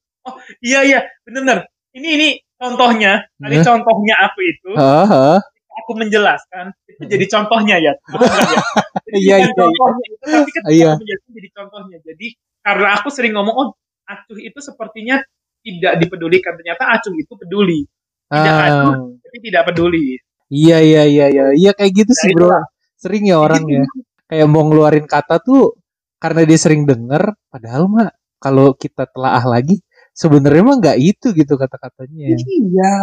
Iya 0.64 0.80
iya 0.88 1.00
bener. 1.28 1.68
Ini 1.92 2.08
ini 2.16 2.28
contohnya. 2.56 3.12
Tadi 3.36 3.56
Nah. 3.56 3.64
contohnya 3.64 4.14
aku 4.22 4.38
itu 4.42 4.70
Heeh. 4.74 5.36
aku 5.76 5.92
menjelaskan 5.94 6.64
itu 6.88 7.02
jadi 7.06 7.24
contohnya 7.28 7.76
ya. 7.78 7.92
Ya? 9.06 9.14
Iya, 9.14 9.36
bukan 9.38 9.46
iya, 9.46 9.54
contohnya 9.54 10.04
itu 10.04 10.24
tapi 10.26 10.50
ketika 10.50 10.68
Iya. 10.74 10.90
aku 10.90 11.00
menjelaskan 11.00 11.30
jadi 11.32 11.48
contohnya. 11.54 11.96
Jadi 12.02 12.26
karena 12.60 12.88
aku 12.98 13.08
sering 13.08 13.32
ngomong 13.32 13.54
oh 13.54 13.68
acuh 14.04 14.38
itu 14.38 14.58
sepertinya 14.58 15.16
tidak 15.62 15.92
dipedulikan. 15.98 16.52
Ternyata 16.54 16.84
Acung 16.90 17.14
itu 17.14 17.32
peduli. 17.32 17.80
Tidak 18.26 18.50
Ah, 18.50 18.66
acuh, 18.66 18.94
tapi 19.22 19.38
tidak 19.40 19.62
peduli. 19.70 20.18
iya 20.46 20.78
iya 20.78 21.02
iya 21.06 21.26
iya 21.26 21.44
iya 21.54 21.70
kayak 21.70 21.92
gitu 21.94 22.10
Nah, 22.10 22.18
sih 22.18 22.30
bro. 22.34 22.50
Sering 22.96 23.22
ya 23.26 23.38
orang 23.38 23.62
ya. 23.66 23.82
Kayak 24.26 24.46
mau 24.50 24.66
ngeluarin 24.66 25.06
kata 25.06 25.38
tuh 25.38 25.78
karena 26.18 26.42
dia 26.42 26.58
sering 26.58 26.82
denger. 26.82 27.22
Padahal 27.46 27.86
mah 27.86 28.10
kalau 28.36 28.74
kita 28.74 29.06
telaah 29.06 29.46
lagi 29.46 29.78
sebenarnya 30.16 30.62
mah 30.64 30.76
nggak 30.80 30.96
itu 30.98 31.26
gitu 31.30 31.54
kata-katanya. 31.54 32.32
Iya. 32.32 32.96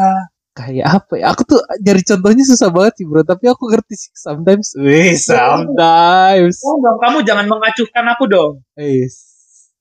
Kayak 0.54 0.88
apa 1.02 1.14
ya? 1.18 1.26
Aku 1.30 1.42
tuh 1.46 1.62
nyari 1.80 2.02
contohnya 2.02 2.44
susah 2.44 2.70
banget 2.70 2.94
sih 2.98 3.06
bro. 3.06 3.22
Tapi 3.22 3.46
aku 3.48 3.70
ngerti 3.70 3.94
sih 3.96 4.12
sometimes. 4.14 4.74
Wih 4.76 5.14
sometimes. 5.18 6.62
Oh, 6.62 6.78
dong, 6.78 6.98
kamu 6.98 7.18
jangan 7.22 7.46
mengacuhkan 7.46 8.06
aku 8.10 8.24
dong. 8.26 8.54
Wih, 8.74 9.10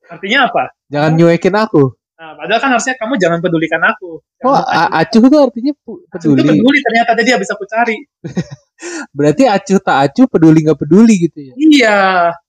Artinya 0.07 0.49
apa? 0.49 0.73
jangan 0.89 1.13
nyuekin 1.17 1.57
aku. 1.57 1.97
Nah, 2.17 2.39
padahal 2.39 2.61
kan 2.61 2.71
harusnya 2.77 2.95
kamu 2.95 3.19
jangan 3.19 3.39
pedulikan 3.43 3.83
aku. 3.83 4.23
Oh, 4.45 4.55
Jangan 4.55 4.87
a- 4.87 4.93
acuh 5.03 5.25
tuh 5.27 5.41
artinya 5.43 5.73
pu- 5.75 6.05
Acuh 6.07 6.29
itu 6.31 6.39
peduli. 6.39 6.49
peduli 6.55 6.79
ternyata 6.81 7.11
tadi 7.19 7.31
habis 7.35 7.49
aku 7.51 7.65
cari. 7.67 7.97
Berarti 9.17 9.43
acuh 9.45 9.79
tak 9.83 9.97
acuh, 10.07 10.27
peduli 10.31 10.59
nggak 10.63 10.79
peduli 10.79 11.15
gitu 11.27 11.39
ya. 11.43 11.55
Iya. 11.59 11.99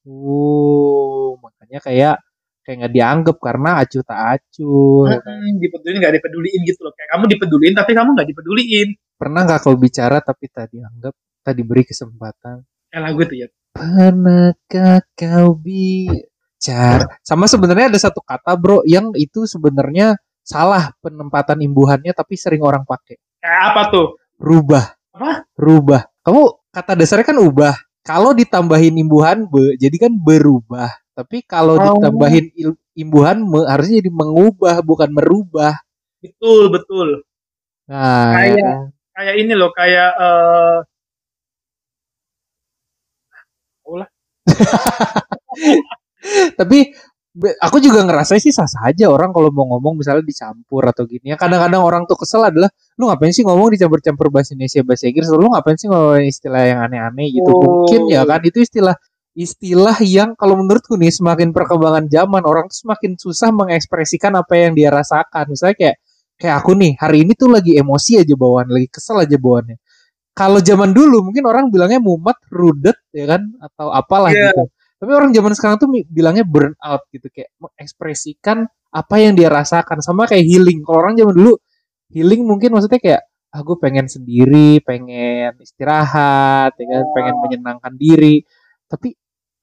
Oh, 0.05 1.39
makanya 1.41 1.79
kayak 1.81 2.15
kayak 2.63 2.75
nggak 2.83 2.93
dianggap 2.95 3.37
karena 3.43 3.69
acuh 3.83 4.03
tak 4.07 4.19
acuh. 4.39 5.03
ya 5.11 5.19
kan? 5.19 5.35
Hmm, 5.35 5.55
dipedulin 5.59 5.97
nggak 5.99 6.15
dipeduliin 6.17 6.61
gitu 6.63 6.79
loh. 6.87 6.93
Kayak 6.95 7.09
kamu 7.13 7.23
dipeduliin 7.35 7.73
tapi 7.75 7.91
kamu 7.91 8.09
nggak 8.15 8.29
dipeduliin. 8.31 8.89
Pernah 9.19 9.41
nggak 9.45 9.59
kau 9.61 9.75
bicara 9.75 10.17
tapi 10.23 10.45
tak 10.49 10.71
dianggap, 10.71 11.13
tak 11.43 11.53
diberi 11.53 11.83
kesempatan? 11.83 12.63
Eh 12.89 12.99
lagu 13.03 13.21
tuh 13.27 13.37
ya. 13.37 13.47
Pernahkah 13.75 15.03
kau 15.13 15.59
bicara? 15.59 17.19
Sama 17.21 17.45
sebenarnya 17.51 17.91
ada 17.91 17.99
satu 17.99 18.23
kata 18.23 18.55
bro 18.55 18.81
yang 18.87 19.11
itu 19.19 19.43
sebenarnya 19.43 20.15
salah 20.43 20.95
penempatan 21.03 21.59
imbuhannya 21.63 22.15
tapi 22.15 22.39
sering 22.39 22.63
orang 22.63 22.87
pakai. 22.87 23.19
Kayak 23.43 23.61
apa 23.75 23.81
tuh? 23.91 24.07
Rubah. 24.39 24.95
Apa? 25.15 25.47
Rubah. 25.59 26.01
Kamu 26.23 26.71
kata 26.71 26.95
dasarnya 26.95 27.27
kan 27.27 27.39
ubah. 27.43 27.75
Kalau 28.03 28.35
ditambahin 28.35 28.99
imbuhan 28.99 29.47
be, 29.47 29.79
jadi 29.79 29.95
kan 29.95 30.11
berubah. 30.11 30.91
Tapi 31.13 31.45
kalau 31.45 31.77
Oh. 31.77 32.01
ditambahin 32.01 32.45
il- 32.57 32.81
imbuhan 32.97 33.37
me, 33.45 33.69
harusnya 33.69 34.01
jadi 34.01 34.11
mengubah 34.13 34.81
bukan 34.81 35.09
merubah. 35.13 35.77
Betul, 36.19 36.73
betul. 36.73 37.07
Nah, 37.85 38.33
Kayak- 38.33 38.57
ya? 38.57 38.73
Kayak 39.13 39.35
ini 39.37 39.53
loh, 39.53 39.69
kayak 39.69 40.09
eh 40.17 40.77
tapi 46.59 46.93
be- 47.33 47.57
aku 47.59 47.77
juga 47.83 48.05
ngerasa 48.05 48.37
sih 48.39 48.53
sah 48.53 48.69
saja 48.69 49.09
orang 49.11 49.33
kalau 49.35 49.49
mau 49.51 49.65
ngomong 49.75 49.99
misalnya 49.99 50.23
dicampur 50.25 50.83
atau 50.87 51.03
gini. 51.09 51.33
Ya 51.33 51.37
kadang-kadang 51.39 51.81
orang 51.83 52.03
tuh 52.09 52.15
kesel 52.19 52.45
adalah 52.45 52.69
lu 52.97 53.09
ngapain 53.09 53.33
sih 53.33 53.43
ngomong 53.45 53.73
dicampur-campur 53.75 54.29
bahasa 54.29 54.53
Indonesia 54.55 54.81
bahasa 54.85 55.05
Inggris 55.09 55.27
lu 55.29 55.47
ngapain 55.51 55.77
sih 55.77 55.87
ngomong 55.91 56.23
istilah 56.25 56.63
yang 56.63 56.79
aneh-aneh 56.87 57.27
gitu. 57.33 57.51
Oh. 57.51 57.61
Mungkin 57.85 58.01
ya 58.13 58.21
kan 58.23 58.39
itu 58.45 58.59
istilah 58.63 58.95
istilah 59.33 59.97
yang 60.05 60.37
kalau 60.37 60.57
menurutku 60.61 60.93
nih 60.97 61.09
semakin 61.09 61.49
perkembangan 61.53 62.05
zaman 62.09 62.41
orang 62.45 62.69
tuh 62.69 62.85
semakin 62.85 63.17
susah 63.17 63.49
mengekspresikan 63.49 64.33
apa 64.37 64.53
yang 64.57 64.77
dia 64.77 64.93
rasakan. 64.93 65.49
Misalnya 65.49 65.75
kayak 65.77 65.95
kayak 66.37 66.55
aku 66.61 66.71
nih 66.77 66.93
hari 67.01 67.25
ini 67.25 67.33
tuh 67.37 67.49
lagi 67.49 67.77
emosi 67.77 68.21
aja 68.21 68.33
bawaan, 68.37 68.67
lagi 68.69 68.87
kesel 68.89 69.21
aja 69.25 69.37
bawaannya. 69.37 69.77
Kalau 70.33 70.59
zaman 70.61 70.89
dulu 70.97 71.21
mungkin 71.29 71.45
orang 71.45 71.69
bilangnya 71.69 72.01
mumet, 72.01 72.37
rudet 72.49 72.97
ya 73.13 73.25
kan 73.37 73.41
atau 73.61 73.93
apalah 73.93 74.33
Iya. 74.33 74.49
gitu. 74.53 74.63
Tapi 75.03 75.11
orang 75.13 75.31
zaman 75.35 75.51
sekarang 75.53 75.77
tuh 75.81 75.89
bilangnya 76.09 76.45
burn 76.47 76.73
out 76.79 77.05
gitu 77.11 77.27
kayak 77.29 77.51
mengekspresikan 77.59 78.65
apa 78.93 79.15
yang 79.19 79.33
dia 79.37 79.49
rasakan 79.51 79.99
sama 80.01 80.25
kayak 80.29 80.45
healing. 80.47 80.81
Kalau 80.85 80.97
orang 81.05 81.13
zaman 81.19 81.33
dulu 81.37 81.53
healing 82.13 82.41
mungkin 82.45 82.73
maksudnya 82.73 83.01
kayak 83.01 83.21
ah 83.53 83.61
gue 83.61 83.77
pengen 83.77 84.09
sendiri, 84.09 84.81
pengen 84.81 85.53
istirahat, 85.61 86.73
ya 86.73 86.85
kan, 86.89 87.03
pengen 87.13 87.35
menyenangkan 87.37 87.93
diri. 87.97 88.41
Tapi 88.89 89.13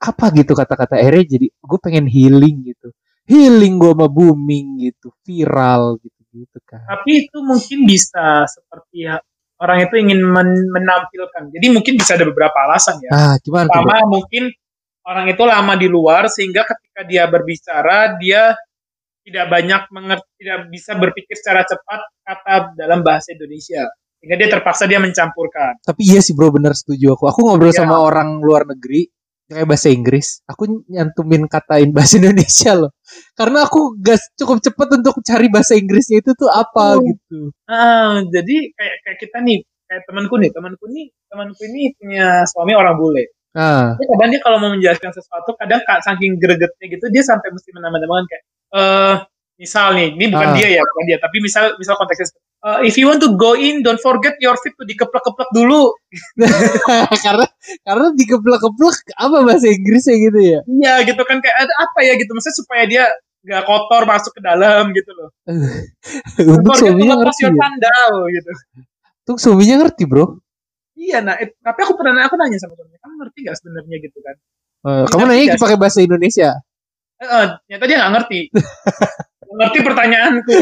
apa 0.01 0.33
gitu 0.33 0.57
kata-kata 0.57 0.97
akhirnya 0.97 1.25
jadi 1.29 1.47
gue 1.53 1.79
pengen 1.79 2.09
healing 2.09 2.65
gitu. 2.65 2.89
Healing 3.29 3.77
gue 3.79 3.93
sama 3.93 4.09
booming 4.09 4.81
gitu, 4.81 5.13
viral 5.23 6.01
gitu 6.01 6.19
gitu 6.31 6.59
kan. 6.63 6.79
tapi 6.87 7.27
itu 7.27 7.43
mungkin 7.43 7.91
bisa 7.91 8.47
seperti 8.47 9.03
ya, 9.03 9.19
orang 9.59 9.83
itu 9.83 9.95
ingin 9.99 10.23
men- 10.23 10.71
menampilkan. 10.71 11.51
Jadi 11.51 11.67
mungkin 11.75 11.99
bisa 11.99 12.15
ada 12.15 12.23
beberapa 12.23 12.55
alasan 12.71 13.03
ya. 13.03 13.11
Ah, 13.11 13.35
gimana? 13.43 13.67
Pertama 13.67 14.07
mungkin 14.07 14.47
orang 15.03 15.27
itu 15.27 15.43
lama 15.43 15.75
di 15.75 15.89
luar 15.91 16.31
sehingga 16.31 16.63
ketika 16.63 17.03
dia 17.03 17.27
berbicara 17.27 18.15
dia 18.17 18.55
tidak 19.21 19.47
banyak 19.53 19.83
mengerti, 19.91 20.31
tidak 20.39 20.59
bisa 20.71 20.93
berpikir 20.97 21.35
secara 21.35 21.63
cepat 21.67 22.01
kata 22.25 22.55
dalam 22.79 23.03
bahasa 23.03 23.35
Indonesia. 23.35 23.85
Sehingga 24.23 24.37
dia 24.39 24.49
terpaksa 24.55 24.87
dia 24.87 25.03
mencampurkan. 25.03 25.83
Tapi 25.83 26.03
iya 26.09 26.23
sih 26.23 26.33
bro 26.33 26.55
bener 26.55 26.73
setuju 26.79 27.19
aku. 27.19 27.25
Aku 27.27 27.41
ngobrol 27.43 27.75
Iya. 27.75 27.85
sama 27.85 27.99
orang 28.01 28.39
luar 28.39 28.65
negeri 28.71 29.07
kayak 29.51 29.67
bahasa 29.67 29.91
Inggris. 29.91 30.47
Aku 30.47 30.87
nyantumin 30.87 31.51
katain 31.51 31.91
bahasa 31.91 32.23
Indonesia 32.23 32.73
loh. 32.79 32.91
Karena 33.35 33.67
aku 33.67 33.99
gak 33.99 34.23
cukup 34.39 34.63
cepet 34.63 34.89
untuk 35.03 35.19
cari 35.27 35.51
bahasa 35.51 35.75
Inggrisnya 35.75 36.23
itu 36.23 36.31
tuh 36.39 36.47
apa 36.47 36.95
Oh. 36.97 37.03
gitu. 37.03 37.51
Ah, 37.67 38.23
jadi 38.31 38.57
kayak 38.73 38.97
kayak 39.03 39.19
kita 39.19 39.39
nih, 39.43 39.59
kayak 39.91 40.03
temanku 40.07 40.35
nih, 40.39 40.51
temanku 40.55 40.85
nih, 40.87 41.07
temanku 41.27 41.61
ini 41.67 41.83
punya 41.99 42.47
suami 42.47 42.73
orang 42.79 42.95
bule. 42.95 43.35
Ah, 43.51 43.99
Tapi 43.99 44.07
kadang 44.15 44.31
dia 44.31 44.41
kalau 44.41 44.63
mau 44.63 44.71
menjelaskan 44.71 45.11
sesuatu, 45.11 45.59
kadang 45.59 45.83
kak 45.83 46.07
saking 46.07 46.39
gregetnya 46.39 46.87
gitu, 46.87 47.11
dia 47.11 47.27
sampai 47.27 47.51
mesti 47.51 47.75
menambah-nambahkan 47.75 48.27
kayak, 48.31 48.43
eh 48.79 49.15
misal 49.59 49.99
nih, 49.99 50.15
ini 50.15 50.31
bukan 50.31 50.49
Ah. 50.49 50.55
dia 50.55 50.69
ya, 50.79 50.83
bukan 50.87 51.05
dia, 51.11 51.19
tapi 51.19 51.37
misal 51.43 51.75
misal 51.75 51.99
konteksnya, 51.99 52.31
eh, 52.61 52.79
if 52.85 52.95
you 52.97 53.09
want 53.09 53.19
to 53.19 53.33
go 53.35 53.53
in, 53.55 53.81
don't 53.81 54.01
forget 54.01 54.37
your 54.39 54.57
feet 54.61 54.77
to 54.77 54.85
dikeplek-keplek 54.85 55.51
dulu. 55.53 55.93
karena 57.25 57.47
karena 57.83 58.07
dikeplek-keplek 58.17 58.97
apa 59.17 59.37
bahasa 59.45 59.67
Inggrisnya 59.69 60.17
gitu 60.17 60.41
ya. 60.41 60.61
Iya 60.65 60.95
gitu 61.09 61.23
kan 61.25 61.41
kayak 61.41 61.57
ada 61.69 61.75
apa 61.81 61.99
ya 62.05 62.15
gitu, 62.17 62.31
maksudnya 62.33 62.57
supaya 62.57 62.83
dia 62.85 63.05
gak 63.41 63.65
kotor 63.65 64.05
masuk 64.05 64.37
ke 64.37 64.41
dalam 64.45 64.93
gitu 64.93 65.11
loh. 65.17 65.33
Untuk 66.61 66.77
suaminya 66.77 67.17
ngerti 67.25 67.43
ya. 67.49 67.53
sandal 67.57 68.13
gitu. 68.29 68.51
Untuk 69.25 69.37
suaminya 69.41 69.75
ngerti 69.85 70.03
bro. 70.05 70.37
Iya, 71.01 71.25
nah, 71.25 71.41
it- 71.41 71.57
tapi 71.65 71.81
aku 71.81 71.97
pernah 71.97 72.29
aku 72.29 72.37
nanya 72.37 72.61
sama 72.61 72.77
suaminya, 72.77 73.01
kamu 73.01 73.15
ngerti 73.25 73.39
gak 73.49 73.57
sebenarnya 73.57 73.97
gitu 74.05 74.19
kan? 74.21 74.37
Eh, 74.81 75.05
kamu 75.09 75.23
nanya 75.25 75.43
nggak 75.57 75.63
pakai 75.65 75.79
bahasa 75.81 75.99
Indonesia. 76.05 76.51
Eh, 77.21 77.25
eh, 77.25 77.45
ternyata 77.65 77.85
dia 77.89 77.97
gak 78.05 78.13
ngerti. 78.21 78.41
Nggak 78.53 79.57
ngerti 79.65 79.79
pertanyaanku. 79.89 80.57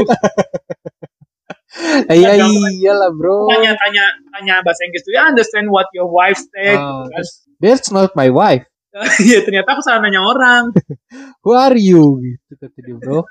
Eh, 2.08 2.16
Iya 2.16 2.48
iyalah 2.48 3.12
bro. 3.12 3.44
Tanya 3.52 3.76
tanya 3.76 4.04
tanya 4.32 4.54
bahasa 4.64 4.88
Inggris 4.88 5.04
tuh, 5.04 5.12
ya 5.12 5.28
understand 5.28 5.68
what 5.68 5.84
your 5.92 6.08
wife 6.08 6.40
said. 6.40 6.80
Oh, 6.80 7.04
kan. 7.04 7.24
That's 7.60 7.92
not 7.92 8.16
my 8.16 8.32
wife. 8.32 8.64
Iya, 9.20 9.44
ternyata 9.44 9.76
aku 9.76 9.82
salah 9.84 10.00
nanya 10.00 10.24
orang. 10.24 10.72
Who 11.44 11.52
are 11.52 11.76
you? 11.76 12.18
Gitu 12.24 12.52
kata 12.56 12.78
dia 12.80 12.96
bro. 12.96 13.20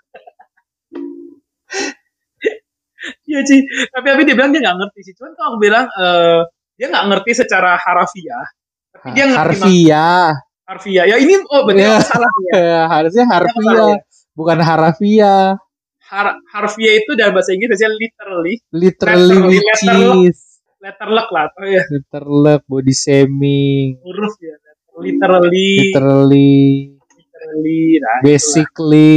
Iya 3.23 3.39
sih, 3.45 3.61
tapi 3.93 4.05
tapi 4.09 4.21
dia 4.25 4.35
bilang 4.35 4.51
dia 4.51 4.61
nggak 4.63 4.77
ngerti 4.83 4.99
sih. 5.05 5.13
Cuman 5.15 5.31
kalau 5.37 5.47
aku 5.53 5.57
bilang 5.61 5.85
eh, 5.87 6.39
dia 6.75 6.87
nggak 6.89 7.05
ngerti 7.07 7.31
secara 7.37 7.77
harafiah, 7.77 8.45
tapi 8.91 9.07
dia 9.15 9.25
ngerti 9.29 9.37
mak- 9.37 9.47
Harfiah. 9.63 10.27
harfiah. 10.67 11.05
Ya 11.07 11.15
ini 11.21 11.39
oh 11.47 11.61
berarti 11.63 11.83
Ya. 11.83 11.93
aku 11.95 12.03
salah 12.09 12.31
ya. 12.51 12.75
Harusnya 12.89 13.25
harfiah, 13.29 13.87
ya. 13.95 13.97
bukan 14.33 14.57
harafiah. 14.59 15.45
Har 16.07 16.39
harfiah 16.55 16.93
itu 16.95 17.11
dalam 17.19 17.35
bahasa 17.35 17.51
Inggris 17.51 17.75
biasanya 17.75 17.93
literally, 17.99 18.53
Literally 18.71 19.35
Letterly, 19.35 19.47
which 19.51 19.67
letterlock. 19.83 20.15
is 20.31 20.39
letterlek 20.79 21.27
lah. 21.35 21.45
Oh 21.51 21.67
ya, 21.67 21.83
literally 21.91 22.53
body 22.63 22.93
shaming, 22.95 23.87
huruf 23.99 24.35
ya. 24.39 24.55
Literally, 24.97 25.93
literally, 25.93 26.95
literally, 26.97 27.81
nah, 28.01 28.17
itulah, 28.17 28.25
basically. 28.25 29.13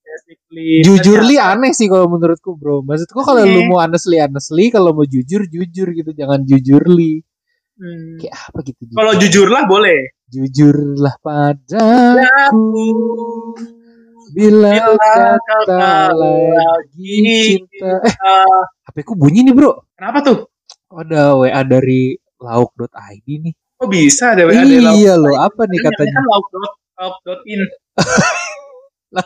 basically. 0.00 0.80
Jujurly 0.80 1.36
aneh 1.36 1.76
sih 1.76 1.84
kalau 1.84 2.08
menurutku 2.08 2.56
bro. 2.56 2.80
Maksudku 2.80 3.20
kalau 3.20 3.44
lu 3.44 3.60
Aneh. 3.60 3.68
mau 3.68 3.82
honestly 3.82 4.16
honestly, 4.16 4.72
kalau 4.72 4.96
mau 4.96 5.04
jujur 5.04 5.44
jujur 5.44 5.92
gitu, 5.92 6.10
jangan 6.16 6.40
jujurly. 6.48 7.20
Hmm. 7.76 8.16
Kayak 8.16 8.34
apa 8.40 8.58
gitu? 8.64 8.80
Kalau 8.94 9.12
jujurlah 9.20 9.62
boleh. 9.68 10.16
jujurlah 10.26 11.14
padaku 11.22 12.88
bila 14.36 14.68
Bila 14.68 15.00
kata 15.00 15.40
kata 15.40 16.12
lagi 16.12 17.16
cinta. 17.40 17.88
Eh, 18.04 18.04
Eh, 18.04 18.60
HP 18.84 18.96
ku 19.00 19.16
bunyi 19.16 19.40
nih 19.40 19.56
bro. 19.56 19.80
kenapa 19.96 20.20
tuh? 20.20 20.38
Ada 20.92 21.40
WA 21.40 21.60
dari 21.64 22.20
lauk.id 22.36 23.26
nih. 23.26 23.54
Kok 23.80 23.88
bisa 23.88 24.36
ada 24.36 24.44
WA 24.44 24.60
dari 24.60 24.76
lauk? 24.84 24.96
Iya 25.00 25.14
loh, 25.16 25.36
apa 25.40 25.64
nih 25.64 25.80
katanya? 25.80 26.20
kan 26.20 26.24
lauk 26.28 26.46
dot 26.52 26.72
lauk 27.00 27.16
dot 27.24 27.40
in. 27.48 27.60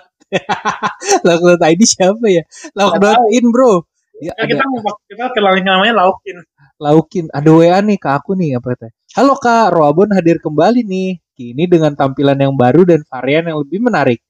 Lauk.id 1.26 1.80
siapa 1.82 2.26
ya? 2.30 2.42
Lauk.in 2.78 3.44
bro. 3.50 3.82
Ya, 4.22 4.30
ada 4.38 4.46
kita 4.46 4.62
kita 5.10 5.24
kenalan 5.34 5.64
namanya 5.64 5.94
laukin. 6.06 6.38
laukin. 6.78 7.24
Ada 7.34 7.50
WA 7.50 7.78
nih 7.82 7.98
ke 7.98 8.08
aku 8.08 8.38
nih 8.38 8.62
apa 8.62 8.78
katanya? 8.78 8.94
Halo 9.16 9.34
kak, 9.34 9.74
Roabon 9.74 10.14
hadir 10.14 10.38
kembali 10.38 10.86
nih. 10.86 11.18
Kini 11.34 11.64
dengan 11.66 11.96
tampilan 11.98 12.36
yang 12.38 12.54
baru 12.54 12.84
dan 12.86 13.02
varian 13.08 13.48
yang 13.48 13.58
lebih 13.64 13.80
menarik. 13.82 14.20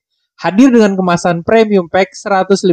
Hadir 0.40 0.72
dengan 0.72 0.96
kemasan 0.96 1.44
premium 1.44 1.84
pack 1.92 2.16
150 2.16 2.64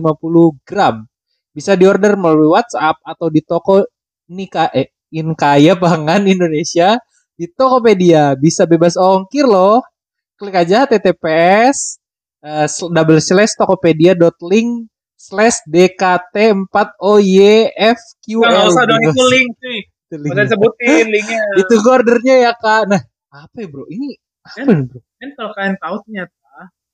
gram. 0.63 1.03
Bisa 1.51 1.75
diorder 1.75 2.15
melalui 2.15 2.56
WhatsApp 2.56 2.95
atau 3.03 3.27
di 3.27 3.43
toko 3.43 3.84
Nika 4.32 4.71
eh, 4.71 4.95
Inkaya 5.12 5.75
Pangan 5.75 6.23
Indonesia 6.23 6.95
di 7.36 7.43
Tokopedia. 7.51 8.39
Bisa 8.39 8.63
bebas 8.63 8.95
ongkir 8.95 9.43
loh. 9.43 9.84
Klik 10.39 10.56
aja 10.56 10.88
TTPS 10.88 11.99
uh, 12.45 12.67
double 12.93 13.19
slash 13.19 13.58
tokopedia.link 13.60 14.69
slash 15.17 15.60
DKT 15.65 16.36
4 16.71 16.71
OYFQL. 17.03 18.47
Nggak 18.47 18.65
usah 18.69 18.86
dong 18.86 19.01
itu 19.01 19.23
link 19.27 19.49
cuy. 19.58 19.80
Itu 20.08 20.15
link. 20.21 20.32
Udah 20.32 20.45
sebutin 20.47 21.06
linknya. 21.10 21.41
Itu 21.65 21.73
ordernya 21.84 22.36
ya 22.47 22.51
kak. 22.56 22.88
Nah 22.88 23.01
apa 23.34 23.58
ya 23.60 23.67
bro? 23.67 23.89
Ini 23.89 24.08
apa 24.45 24.71
nih 24.71 24.86
bro? 24.88 24.99
Kan 25.17 25.30
kalau 25.36 25.51
kalian 25.58 25.75
tahu 25.82 25.95
ternyata 26.06 26.37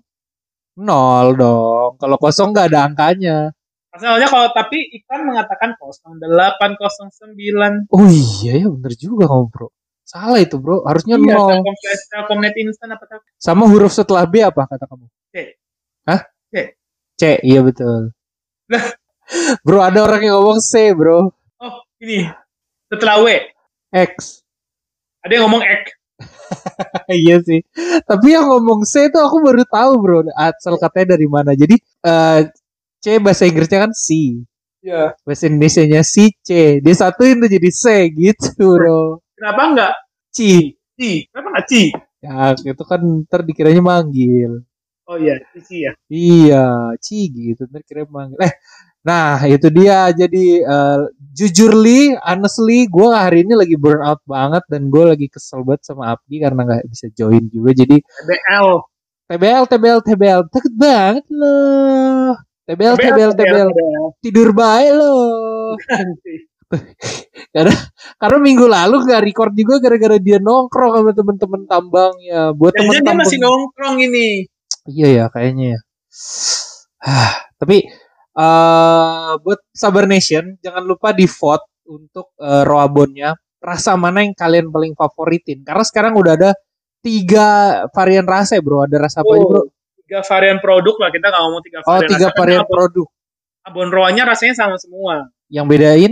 Nol 0.79 1.35
dong. 1.35 1.99
Kalau 1.99 2.15
kosong 2.15 2.55
nggak 2.55 2.71
ada 2.71 2.87
angkanya. 2.87 3.37
Masalahnya 3.91 4.29
kalau 4.31 4.47
tapi 4.55 4.79
iklan 4.95 5.27
mengatakan 5.27 5.75
kosong 5.75 6.15
809. 6.23 7.91
Oh 7.91 8.07
iya 8.07 8.63
ya 8.63 8.67
bener 8.71 8.93
juga 8.95 9.27
kamu 9.27 9.51
bro. 9.51 9.67
Salah 10.07 10.39
itu 10.39 10.55
bro. 10.55 10.87
Harusnya 10.87 11.19
Iya, 11.19 11.35
nol. 11.35 11.61
Telkomnet 12.07 12.55
Instan 12.55 12.95
apa? 12.95 13.03
Sama 13.35 13.67
huruf 13.67 13.91
setelah 13.91 14.23
B 14.23 14.39
apa 14.39 14.65
kata 14.71 14.87
kamu? 14.87 15.05
C. 15.35 15.35
Hah? 16.07 16.21
C. 16.49 16.79
C, 17.19 17.21
iya 17.43 17.59
betul. 17.59 18.15
Lah. 18.71 18.85
bro, 19.65 19.83
ada 19.83 19.99
orang 20.01 20.23
yang 20.23 20.39
ngomong 20.39 20.63
C, 20.63 20.95
bro. 20.95 21.29
Oh, 21.59 21.75
ini. 21.99 22.25
Setelah 22.89 23.21
W. 23.21 23.27
X. 23.91 24.41
Ada 25.21 25.31
yang 25.35 25.43
ngomong 25.49 25.61
X. 25.61 25.98
iya 27.21 27.39
sih. 27.43 27.59
Tapi 28.05 28.27
yang 28.35 28.49
ngomong 28.49 28.83
C 28.85 29.09
itu 29.09 29.19
aku 29.19 29.37
baru 29.43 29.63
tahu, 29.65 29.91
bro. 30.01 30.19
Asal 30.35 30.75
katanya 30.77 31.15
dari 31.17 31.27
mana. 31.27 31.51
Jadi 31.55 31.75
eh, 31.79 32.39
C 32.99 33.05
bahasa 33.23 33.47
Inggrisnya 33.47 33.87
kan 33.87 33.91
C. 33.95 34.07
Iya. 34.79 35.15
Bahasa 35.23 35.43
Indonesianya 35.47 36.01
si 36.03 36.31
C. 36.43 36.79
Dia 36.83 36.95
satuin 36.95 37.39
tuh 37.39 37.49
jadi 37.51 37.69
C 37.71 37.85
gitu, 38.11 38.79
bro. 38.79 39.23
Kenapa 39.35 39.61
enggak 39.71 39.93
C. 40.31 40.37
C? 40.99 41.27
Kenapa 41.31 41.47
enggak 41.55 41.65
C? 41.67 41.73
Ya, 42.19 42.51
itu 42.51 42.83
kan 42.83 42.99
ntar 43.25 43.41
dikiranya 43.47 43.79
manggil. 43.79 44.67
Oh 45.09 45.17
iya, 45.17 45.39
C 45.55 45.87
ya. 45.87 45.91
Iya, 46.11 46.93
Ci 47.01 47.31
gitu. 47.31 47.65
Ntar 47.65 47.81
kira 47.87 48.03
manggil. 48.05 48.37
Eh, 48.43 48.53
nah 49.09 49.41
itu 49.49 49.67
dia. 49.73 50.13
Jadi 50.13 50.61
eh, 50.61 50.99
jujurly, 51.33 52.13
honestly, 52.21 52.85
gue 52.85 53.09
hari 53.09 53.41
ini 53.41 53.57
lagi 53.57 53.73
burn 53.73 54.05
out 54.05 54.21
banget 54.29 54.61
dan 54.69 54.93
gue 54.93 55.03
lagi 55.09 55.25
kesel 55.25 55.65
banget 55.65 55.89
sama 55.89 56.13
Abdi 56.13 56.37
karena 56.37 56.61
nggak 56.67 56.85
bisa 56.85 57.09
join 57.17 57.49
juga. 57.49 57.73
Jadi 57.73 57.97
BL. 58.29 58.69
TBL, 59.29 59.63
TBL, 59.69 60.01
TBL, 60.01 60.41
takut 60.49 60.73
banget 60.73 61.25
loh. 61.29 62.33
TBL, 62.65 62.97
TBL, 62.97 63.31
TBL, 63.37 63.69
tidur 64.25 64.49
baik 64.57 64.91
loh. 64.97 65.77
Karena 67.49 67.73
karena 68.21 68.37
minggu 68.37 68.65
lalu 68.69 69.09
nggak 69.09 69.21
record 69.25 69.53
juga 69.57 69.81
gara-gara 69.81 70.21
dia 70.21 70.37
nongkrong 70.37 71.01
sama 71.01 71.11
temen-temen 71.17 71.61
tambangnya. 71.65 72.53
Buat 72.53 72.77
temen 72.77 72.93
Jangan 72.93 73.05
dia 73.05 73.17
masih 73.25 73.37
nongkrong 73.41 73.97
ini. 74.05 74.27
Iya 74.85 75.07
ya 75.09 75.25
kayaknya 75.33 75.65
ya. 75.77 75.79
Tapi 77.57 77.89
eh 78.39 79.31
buat 79.43 79.59
Sabar 79.75 80.07
Nation 80.07 80.55
jangan 80.63 80.83
lupa 80.87 81.11
di 81.11 81.27
vote 81.27 81.67
untuk 81.91 82.31
eh, 82.39 82.63
Roabonnya. 82.63 83.35
Rasa 83.59 83.99
mana 83.99 84.23
yang 84.23 84.31
kalian 84.31 84.71
paling 84.71 84.95
favoritin? 84.95 85.67
Karena 85.67 85.83
sekarang 85.83 86.15
udah 86.15 86.33
ada 86.39 86.51
tiga 87.03 87.47
varian 87.91 88.23
rasa 88.23 88.55
ya 88.55 88.63
bro. 88.63 88.87
Ada 88.87 88.97
rasa 89.03 89.19
apa 89.19 89.31
aja 89.35 89.43
bro? 89.43 89.61
Tiga 90.07 90.19
varian 90.23 90.57
produk 90.63 90.95
lah, 90.95 91.09
kita 91.11 91.25
nggak 91.27 91.41
ngomong 91.43 91.63
tiga 91.67 91.79
Oh 91.83 91.99
varian. 91.99 92.07
tiga 92.07 92.27
rasa. 92.31 92.37
Varian 92.39 92.63
abon, 92.63 92.71
produk. 92.71 93.07
abon 93.67 93.87
roanya 93.91 94.23
rasanya 94.31 94.55
sama 94.55 94.75
semua. 94.79 95.27
Yang 95.51 95.65
bedain? 95.75 96.11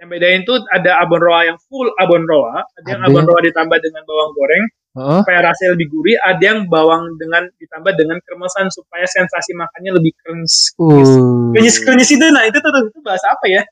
Yang 0.00 0.08
bedain 0.08 0.40
tuh 0.48 0.56
ada 0.72 0.98
abon 1.04 1.20
roa 1.20 1.40
yang 1.44 1.58
full 1.68 1.92
abon 2.00 2.24
roa, 2.24 2.64
ada 2.64 2.88
yang 2.88 3.02
abon 3.04 3.24
roa 3.28 3.40
ditambah 3.44 3.78
dengan 3.78 4.02
bawang 4.08 4.32
goreng 4.32 4.64
Heeh. 4.92 5.24
supaya 5.24 5.40
rasanya 5.40 5.72
lebih 5.72 5.88
gurih, 5.88 6.20
ada 6.20 6.44
yang 6.44 6.68
bawang 6.68 7.16
dengan 7.16 7.48
ditambah 7.56 7.96
dengan 7.96 8.20
kremesan 8.20 8.68
supaya 8.68 9.08
sensasi 9.08 9.56
makannya 9.56 9.96
lebih 9.96 10.12
crunch. 10.20 10.76
Uh, 10.76 11.48
Krenyes 11.56 11.80
krenyes 11.80 12.12
itu 12.12 12.20
nah 12.28 12.44
itu 12.44 12.60
tuh 12.60 12.92
itu 12.92 13.00
bahasa 13.00 13.32
apa 13.32 13.46
ya? 13.48 13.62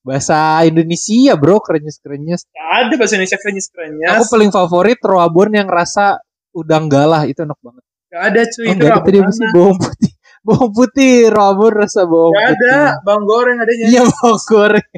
bahasa 0.00 0.64
Indonesia 0.64 1.36
bro, 1.36 1.60
krenyes 1.60 2.00
krenyes. 2.00 2.48
Gak 2.48 2.88
ada 2.88 2.94
bahasa 2.96 3.20
Indonesia 3.20 3.38
krenyes 3.40 3.68
krenyes. 3.68 4.16
Aku 4.16 4.24
paling 4.32 4.48
favorit 4.48 4.96
Roabon 5.04 5.52
yang 5.52 5.68
rasa 5.68 6.24
udang 6.56 6.88
galah 6.88 7.28
itu 7.28 7.44
enak 7.44 7.60
banget. 7.60 7.84
Gak 8.08 8.22
ada 8.32 8.40
cuy 8.48 8.64
Oh, 8.64 8.72
itu 8.72 8.80
enggak 8.80 8.96
ada 8.96 9.04
tadi 9.04 9.18
sih 9.36 9.48
bawang 9.52 9.76
putih. 9.76 10.12
Bawang 10.46 10.70
putih, 10.70 11.26
Roabon 11.26 11.74
rasa 11.74 12.06
bawang 12.06 12.32
Gak 12.32 12.54
putih. 12.54 12.70
ada 12.70 13.02
bawang 13.02 13.24
goreng 13.26 13.56
adanya. 13.60 13.84
Iya 13.92 14.02
bawang 14.08 14.42
goreng. 14.46 14.86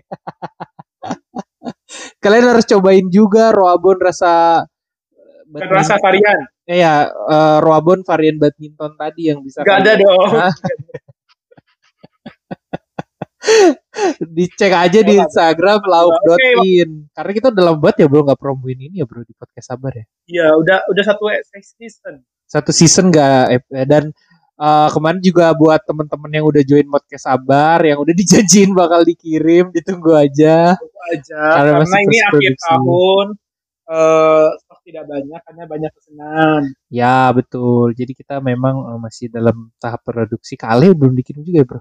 Kalian 2.22 2.46
harus 2.52 2.68
cobain 2.68 3.06
juga 3.10 3.50
Roabon 3.50 3.98
rasa 3.98 4.62
Bukan 5.48 5.68
rasa 5.72 5.96
varian. 5.96 6.44
Eh, 6.68 6.84
ya 6.84 7.08
eh, 7.08 7.58
Roabon 7.64 8.04
varian 8.04 8.36
badminton 8.36 8.92
tadi 9.00 9.32
yang 9.32 9.40
bisa 9.40 9.64
Gak 9.64 9.80
ada 9.80 9.96
dong. 9.96 10.28
Dicek 14.36 14.72
aja 14.76 15.00
di 15.00 15.16
Instagram 15.16 15.80
lauk.in. 15.88 17.08
Karena 17.16 17.32
kita 17.32 17.48
udah 17.48 17.64
lama 17.72 17.80
banget 17.80 18.04
ya 18.04 18.06
bro 18.12 18.28
nggak 18.28 18.36
promoin 18.36 18.76
ini 18.76 19.00
ya 19.00 19.08
bro 19.08 19.24
di 19.24 19.32
podcast 19.32 19.72
sabar 19.72 19.96
ya. 19.96 20.04
Iya 20.28 20.52
udah 20.60 20.84
udah 20.92 21.04
satu 21.06 21.32
season. 21.80 22.20
Satu 22.44 22.76
season 22.76 23.08
nggak 23.08 23.56
eh, 23.56 23.88
dan 23.88 24.12
eh, 24.60 24.88
kemarin 24.92 25.24
juga 25.24 25.56
buat 25.56 25.80
temen-temen 25.88 26.30
yang 26.36 26.44
udah 26.44 26.62
join 26.62 26.86
podcast 26.92 27.24
sabar 27.24 27.80
yang 27.80 28.04
udah 28.04 28.12
dijanjiin 28.12 28.76
bakal 28.76 29.00
dikirim 29.00 29.72
ditunggu 29.72 30.12
aja. 30.12 30.76
Itu 30.76 31.00
aja 31.16 31.40
Karena 31.56 31.80
karena, 31.80 31.96
ini 32.04 32.18
akhir 32.20 32.52
tahun 32.60 33.40
stok 33.88 34.67
tidak 34.88 35.04
banyak 35.04 35.40
karena 35.46 35.64
banyak 35.68 35.90
pesanan. 35.96 36.62
Ya 36.88 37.28
betul. 37.36 37.92
Jadi 37.92 38.12
kita 38.16 38.40
memang 38.40 38.74
eh, 38.96 38.98
masih 39.04 39.26
dalam 39.28 39.68
tahap 39.82 40.00
produksi. 40.08 40.56
Kali 40.56 40.90
belum 40.96 41.12
dikirim 41.18 41.42
juga 41.44 41.58
ya 41.62 41.66
bro. 41.68 41.80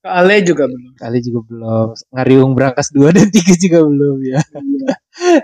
Ke 0.00 0.08
Ale 0.08 0.36
juga 0.48 0.64
belum. 0.64 0.92
Kali 0.96 1.18
juga 1.20 1.40
belum. 1.48 1.86
Ngariung 2.16 2.52
berangkas 2.56 2.88
2 2.96 3.12
dan 3.16 3.28
3 3.28 3.54
juga 3.64 3.78
belum 3.84 4.16
ya. 4.24 4.40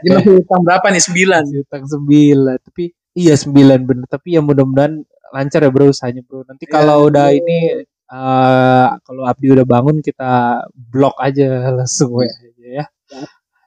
Dia 0.03 0.11
masih 0.17 0.35
utang 0.41 0.63
berapa 0.65 0.87
nih? 0.95 1.03
Sembilan. 1.05 1.43
Masih 1.45 1.61
utang 1.69 1.85
9. 1.85 2.57
Tapi 2.65 2.85
iya 3.13 3.35
9 3.37 3.81
bener. 3.85 4.07
Tapi 4.09 4.29
ya 4.37 4.41
mudah-mudahan 4.41 4.95
lancar 5.37 5.61
ya 5.61 5.71
bro 5.75 5.93
usahanya 5.93 6.23
bro. 6.25 6.41
Nanti 6.49 6.65
Iya, 6.65 6.73
kalau 6.73 6.97
udah 7.13 7.27
bro. 7.29 7.37
ini 7.37 7.59
eh 8.07 8.89
kalau 9.03 9.23
Abdi 9.27 9.47
udah 9.51 9.67
bangun 9.67 9.99
kita 10.01 10.63
blok 10.73 11.19
aja 11.21 11.75
langsung 11.75 12.17
ya. 12.23 12.33
ya. 12.81 12.85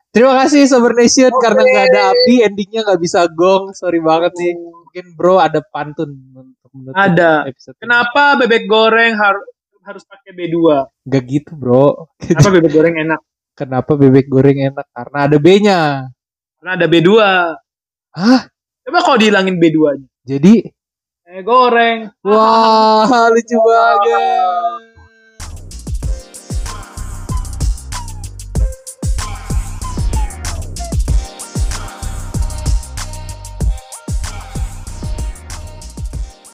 Terima 0.10 0.34
kasih 0.42 0.66
Sober 0.66 0.98
Nation 0.98 1.30
karena 1.38 1.62
nggak 1.62 1.86
ada 1.88 2.02
Abdi 2.10 2.36
endingnya 2.42 2.82
nggak 2.82 2.98
bisa 3.00 3.30
gong. 3.30 3.78
Sorry 3.78 4.02
banget 4.02 4.34
nih. 4.34 4.58
Mungkin 4.58 5.06
bro 5.14 5.38
ada 5.38 5.62
pantun 5.62 6.10
untuk 6.34 6.70
menutup 6.74 6.98
Ada. 6.98 7.46
episode 7.46 7.78
ini. 7.78 7.82
Kenapa 7.86 8.24
bebek 8.36 8.66
goreng 8.66 9.14
harus 9.14 9.46
harus 9.86 10.04
pakai 10.06 10.34
B2? 10.34 10.58
Gak 11.06 11.24
gitu 11.26 11.52
bro. 11.54 12.10
Kenapa 12.18 12.50
bebek 12.58 12.72
goreng 12.74 12.96
enak? 12.98 13.22
Kenapa 13.54 13.92
bebek 13.94 14.26
goreng 14.26 14.58
enak? 14.66 14.86
Karena 14.90 15.18
ada 15.30 15.38
B-nya. 15.38 15.80
Karena 16.58 16.72
ada 16.74 16.86
B2. 16.90 17.10
Hah? 18.10 18.42
Coba 18.82 19.00
kalau 19.06 19.18
dihilangin 19.18 19.62
B2-nya. 19.62 20.10
Jadi 20.26 20.54
Eh 21.30 21.46
goreng. 21.46 22.10
wah 22.26 23.06
lucu 23.30 23.58
banget. 23.62 24.89